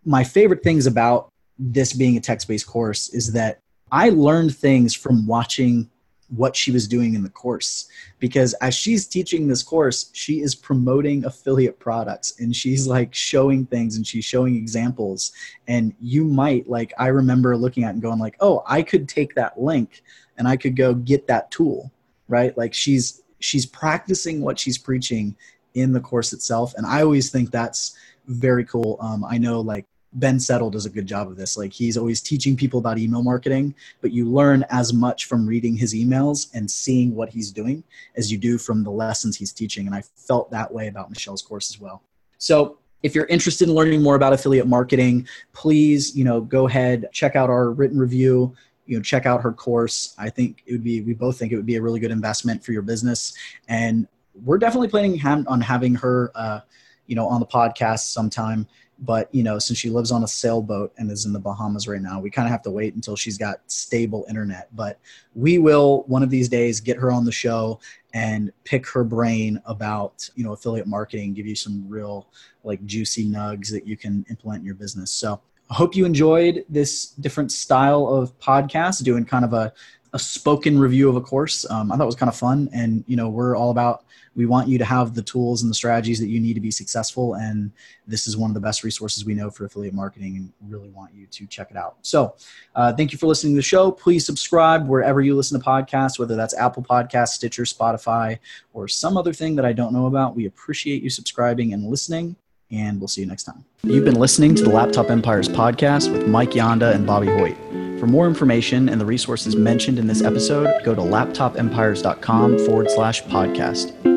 my 0.03 0.23
favorite 0.23 0.63
things 0.63 0.87
about 0.87 1.29
this 1.59 1.93
being 1.93 2.17
a 2.17 2.19
text-based 2.19 2.67
course 2.67 3.09
is 3.09 3.33
that 3.33 3.59
I 3.91 4.09
learned 4.09 4.55
things 4.55 4.93
from 4.93 5.27
watching 5.27 5.89
what 6.29 6.55
she 6.55 6.71
was 6.71 6.87
doing 6.87 7.13
in 7.13 7.21
the 7.21 7.29
course 7.29 7.87
because 8.17 8.53
as 8.55 8.73
she's 8.73 9.05
teaching 9.05 9.47
this 9.47 9.61
course 9.61 10.09
she 10.11 10.41
is 10.41 10.55
promoting 10.55 11.23
affiliate 11.23 11.77
products 11.79 12.39
and 12.39 12.55
she's 12.55 12.87
like 12.87 13.13
showing 13.13 13.63
things 13.67 13.95
and 13.95 14.07
she's 14.07 14.25
showing 14.25 14.55
examples. 14.55 15.31
And 15.67 15.93
you 15.99 16.23
might 16.23 16.67
like 16.67 16.93
i 16.97 17.07
remember 17.07 17.55
looking 17.55 17.83
at 17.83 17.93
and 17.93 18.01
going 18.01 18.19
like 18.19 18.37
oh 18.39 18.63
i 18.67 18.81
could 18.81 19.07
take 19.07 19.35
that 19.35 19.61
link 19.61 20.01
and 20.37 20.47
i 20.47 20.57
could 20.57 20.75
go 20.75 20.95
get 20.95 21.27
that 21.27 21.51
tool 21.51 21.91
right? 22.27 22.57
Like 22.57 22.73
she's 22.73 23.21
she's 23.39 23.65
practicing 23.65 24.41
what 24.41 24.59
she's 24.59 24.77
preaching 24.77 25.35
in 25.73 25.91
the 25.91 25.99
course 25.99 26.33
itself. 26.33 26.73
And 26.77 26.85
i 26.85 27.01
always 27.01 27.29
think 27.29 27.51
that's 27.51 27.97
very 28.27 28.65
cool. 28.65 28.97
Um, 28.99 29.23
i 29.23 29.37
know 29.37 29.61
like 29.61 29.85
Ben 30.15 30.39
Settle 30.39 30.69
does 30.69 30.85
a 30.85 30.89
good 30.89 31.05
job 31.05 31.27
of 31.27 31.35
this. 31.35 31.57
Like 31.57 31.73
he's 31.73 31.97
always 31.97 32.21
teaching 32.21 32.55
people 32.55 32.79
about 32.79 32.97
email 32.97 33.21
marketing, 33.21 33.75
but 34.01 34.11
you 34.11 34.25
learn 34.25 34.65
as 34.69 34.93
much 34.93 35.25
from 35.25 35.45
reading 35.45 35.75
his 35.75 35.93
emails 35.93 36.47
and 36.53 36.69
seeing 36.69 37.13
what 37.13 37.29
he's 37.29 37.51
doing 37.51 37.83
as 38.15 38.31
you 38.31 38.37
do 38.37 38.57
from 38.57 38.83
the 38.83 38.91
lessons 38.91 39.35
he's 39.37 39.53
teaching. 39.53 39.85
And 39.85 39.95
I 39.95 40.01
felt 40.15 40.49
that 40.51 40.73
way 40.73 40.87
about 40.87 41.09
Michelle's 41.09 41.41
course 41.41 41.69
as 41.69 41.79
well. 41.79 42.01
So 42.37 42.79
if 43.03 43.13
you're 43.13 43.25
interested 43.27 43.67
in 43.67 43.75
learning 43.75 44.01
more 44.01 44.15
about 44.15 44.33
affiliate 44.33 44.67
marketing, 44.67 45.27
please, 45.53 46.15
you 46.15 46.23
know, 46.23 46.41
go 46.41 46.67
ahead, 46.67 47.07
check 47.11 47.35
out 47.35 47.49
our 47.49 47.71
written 47.71 47.99
review 47.99 48.55
you 48.87 48.95
know 48.95 49.01
check 49.01 49.25
out 49.25 49.41
her 49.41 49.51
course 49.51 50.13
i 50.19 50.29
think 50.29 50.63
it 50.67 50.71
would 50.71 50.83
be 50.83 51.01
we 51.01 51.13
both 51.13 51.39
think 51.39 51.51
it 51.51 51.55
would 51.55 51.65
be 51.65 51.75
a 51.75 51.81
really 51.81 51.99
good 51.99 52.11
investment 52.11 52.63
for 52.63 52.71
your 52.71 52.81
business 52.81 53.33
and 53.67 54.07
we're 54.43 54.57
definitely 54.57 54.87
planning 54.87 55.19
on 55.25 55.61
having 55.61 55.95
her 55.95 56.31
uh, 56.35 56.59
you 57.07 57.15
know 57.15 57.27
on 57.27 57.39
the 57.39 57.45
podcast 57.45 58.11
sometime 58.11 58.67
but 58.99 59.33
you 59.33 59.43
know 59.43 59.59
since 59.59 59.77
she 59.77 59.89
lives 59.89 60.11
on 60.11 60.23
a 60.23 60.27
sailboat 60.27 60.93
and 60.97 61.11
is 61.11 61.25
in 61.25 61.33
the 61.33 61.39
bahamas 61.39 61.87
right 61.87 62.01
now 62.01 62.19
we 62.19 62.29
kind 62.29 62.47
of 62.47 62.51
have 62.51 62.61
to 62.61 62.71
wait 62.71 62.95
until 62.95 63.15
she's 63.15 63.37
got 63.37 63.59
stable 63.67 64.25
internet. 64.29 64.73
But 64.75 64.99
we 65.33 65.57
will 65.57 66.03
one 66.07 66.23
of 66.23 66.29
these 66.29 66.49
days 66.49 66.79
get 66.79 66.97
her 66.97 67.11
on 67.11 67.25
the 67.25 67.31
show 67.31 67.79
and 68.13 68.51
pick 68.63 68.87
her 68.87 69.03
brain 69.03 69.61
about 69.65 70.29
you 70.35 70.43
know 70.43 70.53
affiliate 70.53 70.87
marketing 70.87 71.33
give 71.33 71.45
you 71.45 71.55
some 71.55 71.87
real 71.87 72.27
like 72.63 72.83
juicy 72.85 73.25
nugs 73.25 73.69
that 73.71 73.85
you 73.85 73.97
can 73.97 74.25
implement 74.29 74.61
in 74.61 74.65
your 74.65 74.75
business. 74.75 75.11
So 75.11 75.41
i 75.69 75.73
hope 75.73 75.95
you 75.95 76.05
enjoyed 76.05 76.63
this 76.69 77.07
different 77.07 77.51
style 77.51 78.07
of 78.07 78.37
podcast 78.39 79.03
doing 79.03 79.25
kind 79.25 79.43
of 79.43 79.53
a, 79.53 79.73
a 80.13 80.19
spoken 80.19 80.77
review 80.77 81.09
of 81.09 81.15
a 81.15 81.21
course. 81.21 81.69
Um, 81.69 81.91
i 81.91 81.97
thought 81.97 82.03
it 82.03 82.07
was 82.07 82.15
kind 82.15 82.29
of 82.29 82.35
fun 82.35 82.69
and 82.73 83.03
you 83.07 83.17
know 83.17 83.29
we're 83.29 83.55
all 83.55 83.71
about 83.71 84.04
we 84.35 84.45
want 84.45 84.67
you 84.67 84.77
to 84.77 84.85
have 84.85 85.13
the 85.13 85.21
tools 85.21 85.61
and 85.61 85.69
the 85.69 85.75
strategies 85.75 86.19
that 86.19 86.27
you 86.27 86.39
need 86.39 86.53
to 86.55 86.59
be 86.59 86.71
successful. 86.71 87.35
And 87.35 87.71
this 88.05 88.27
is 88.27 88.35
one 88.35 88.49
of 88.49 88.53
the 88.53 88.59
best 88.59 88.83
resources 88.83 89.25
we 89.25 89.33
know 89.33 89.49
for 89.49 89.65
affiliate 89.65 89.93
marketing 89.93 90.35
and 90.37 90.53
really 90.69 90.89
want 90.89 91.13
you 91.13 91.25
to 91.27 91.47
check 91.47 91.71
it 91.71 91.77
out. 91.77 91.97
So 92.01 92.35
uh, 92.75 92.93
thank 92.93 93.11
you 93.11 93.17
for 93.17 93.27
listening 93.27 93.53
to 93.53 93.59
the 93.59 93.63
show. 93.63 93.91
Please 93.91 94.25
subscribe 94.25 94.87
wherever 94.87 95.21
you 95.21 95.35
listen 95.35 95.59
to 95.59 95.65
podcasts, 95.65 96.19
whether 96.19 96.35
that's 96.35 96.55
Apple 96.55 96.83
Podcasts, 96.83 97.29
Stitcher, 97.29 97.63
Spotify, 97.63 98.39
or 98.73 98.87
some 98.87 99.17
other 99.17 99.33
thing 99.33 99.55
that 99.55 99.65
I 99.65 99.73
don't 99.73 99.93
know 99.93 100.07
about. 100.07 100.35
We 100.35 100.45
appreciate 100.45 101.01
you 101.01 101.09
subscribing 101.09 101.73
and 101.73 101.85
listening 101.85 102.35
and 102.71 102.99
we'll 102.99 103.07
see 103.07 103.21
you 103.21 103.27
next 103.27 103.43
time. 103.43 103.63
You've 103.83 104.05
been 104.05 104.19
listening 104.19 104.55
to 104.55 104.63
the 104.63 104.69
Laptop 104.69 105.09
Empires 105.09 105.47
podcast 105.47 106.11
with 106.11 106.27
Mike 106.27 106.51
Yanda 106.51 106.93
and 106.93 107.05
Bobby 107.05 107.27
Hoyt. 107.27 107.55
For 107.99 108.07
more 108.07 108.27
information 108.27 108.89
and 108.89 108.99
the 108.99 109.05
resources 109.05 109.55
mentioned 109.55 109.99
in 109.99 110.07
this 110.07 110.21
episode, 110.21 110.83
go 110.83 110.93
to 110.93 111.01
laptopempires.com 111.01 112.59
forward 112.59 112.91
slash 112.91 113.23
podcast 113.23 114.14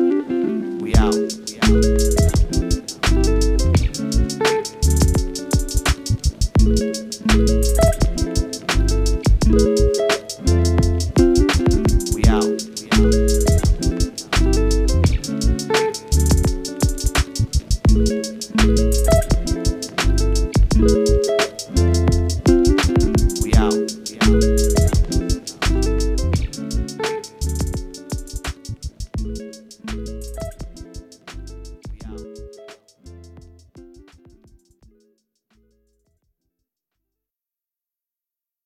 out. 0.99 1.38